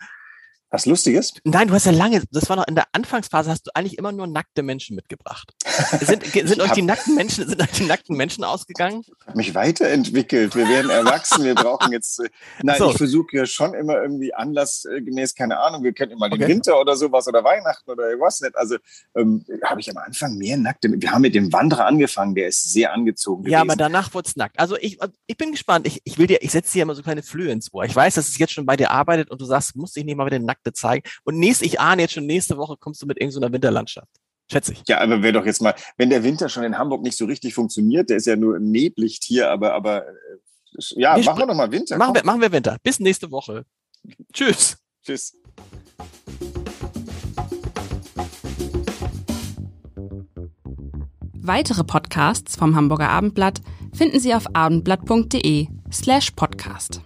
Was 0.72 0.86
Lustiges? 0.86 1.34
Nein, 1.46 1.68
du 1.68 1.74
hast 1.74 1.88
ja 1.88 1.92
lange, 1.92 2.22
das 2.32 2.48
war 2.48 2.56
noch 2.56 2.68
in 2.68 2.76
der 2.76 2.86
Anfangsphase, 2.92 3.50
hast 3.50 3.66
du 3.66 3.72
eigentlich 3.74 3.98
immer 3.98 4.12
nur 4.12 4.28
nackte 4.28 4.62
Menschen 4.62 4.96
mitgebracht. 4.96 5.52
Sind, 6.00 6.24
sind 6.26 6.62
euch 6.62 6.72
die 6.74 6.84
nackten 6.84 7.16
Menschen, 7.16 7.48
sind 7.48 7.60
euch 7.60 7.72
die 7.72 7.86
nackten 7.86 8.16
Menschen 8.16 8.44
ausgegangen? 8.44 9.02
Ich 9.04 9.28
habe 9.28 9.38
mich 9.38 9.56
weiterentwickelt. 9.56 10.56
Wir 10.56 10.70
werden 10.70 10.92
erwachsen. 10.92 11.44
Wir 11.44 11.56
brauchen 11.56 11.92
jetzt, 11.92 12.20
äh, 12.20 12.30
nein, 12.62 12.78
so. 12.78 12.92
ich 12.92 12.98
versuche 12.98 13.36
ja 13.36 13.46
schon 13.48 13.74
immer 13.74 14.00
irgendwie 14.00 14.34
anlassgemäß, 14.34 15.34
keine 15.34 15.60
Ahnung, 15.60 15.84
wir 15.84 15.94
könnten 15.94 16.20
mal 16.20 16.30
den 16.30 16.44
okay. 16.44 16.52
Winter 16.52 16.80
oder 16.80 16.96
sowas 16.96 17.28
oder 17.28 17.44
Weihnachten 17.44 17.90
oder 17.90 18.10
irgendwas 18.10 18.40
nicht. 18.42 18.56
Also 18.56 18.78
ähm, 19.16 19.44
habe 19.64 19.82
ich 19.82 19.90
am 19.90 19.98
Anfang 19.98 20.36
mehr 20.36 20.58
nackte, 20.58 20.90
wir 20.92 21.12
haben 21.12 21.24
mit 21.24 21.34
dem 21.34 21.52
Wanderer 21.52 21.88
angefangen, 21.88 22.36
der 22.36 22.48
ist 22.48 22.72
sehr 22.72 22.94
angezogen 22.94 23.44
gewesen. 23.44 23.54
Ja, 23.54 23.62
aber 23.62 23.76
danach 23.76 24.14
wurde 24.14 24.28
es 24.28 24.36
nackt. 24.36 24.60
Also 24.60 24.78
ich, 24.78 25.00
ich 25.26 25.38
bin 25.38 25.52
gespannt. 25.52 25.88
Ich, 25.88 26.02
ich 26.04 26.20
will 26.20 26.28
dir, 26.28 26.44
ich 26.44 26.52
setze 26.52 26.74
dir 26.74 26.84
immer 26.84 26.94
so 26.94 27.02
kleine 27.02 27.24
Flöhe 27.24 27.52
ins 27.52 27.74
Ohr. 27.74 27.86
Ich 27.86 27.96
weiß, 27.96 28.14
dass 28.16 28.28
es 28.28 28.38
jetzt 28.38 28.54
schon 28.54 28.68
bei 28.68 28.78
dir 28.78 28.92
arbeitet 28.92 29.32
und 29.32 29.42
du 29.42 29.46
sagst, 29.46 29.76
musst 29.76 29.96
dich 29.96 30.06
nicht 30.06 30.16
mal 30.16 30.28
wieder 30.28 30.38
nackt 30.38 30.59
Nackte 30.60 30.74
zeigen. 30.74 31.10
Und 31.24 31.38
nächst, 31.38 31.62
ich 31.62 31.80
ahne 31.80 32.04
jetzt 32.04 32.14
schon, 32.14 32.26
nächste 32.26 32.58
Woche 32.58 32.78
kommst 32.78 33.02
du 33.02 33.06
mit 33.06 33.20
irgendeiner 33.20 33.52
Winterlandschaft. 33.52 34.10
Schätze 34.52 34.74
ich. 34.74 34.84
Ja, 34.88 35.00
aber 35.00 35.22
wäre 35.22 35.34
doch 35.34 35.46
jetzt 35.46 35.62
mal, 35.62 35.76
wenn 35.98 36.10
der 36.10 36.24
Winter 36.24 36.50
schon 36.50 36.64
in 36.64 36.78
Hamburg 36.78 37.04
nicht 37.04 37.18
so 37.18 37.26
richtig 37.26 37.54
funktioniert, 37.54 38.10
der 38.10 38.18
ist 38.18 38.26
ja 38.26 38.36
nur 38.36 38.60
neblicht 38.60 39.24
hier, 39.24 39.52
aber, 39.52 39.74
aber 39.74 40.08
äh, 40.08 40.12
ja, 40.96 41.16
wir 41.16 41.24
machen 41.24 41.40
wir 41.40 41.48
doch 41.48 41.56
mal 41.56 41.72
Winter. 41.72 41.98
Machen 41.98 42.16
wir, 42.16 42.24
machen 42.24 42.42
wir 42.42 42.52
Winter. 42.52 42.78
Bis 42.82 43.00
nächste 43.00 43.30
Woche. 43.32 43.66
Tschüss. 44.34 44.78
Tschüss. 45.04 45.36
Weitere 51.42 51.84
Podcasts 51.84 52.56
vom 52.56 52.76
Hamburger 52.76 53.10
Abendblatt 53.10 53.62
finden 53.94 54.20
Sie 54.20 54.34
auf 54.34 54.56
abendblatt.de 54.56 55.68
slash 55.92 56.32
podcast. 56.32 57.02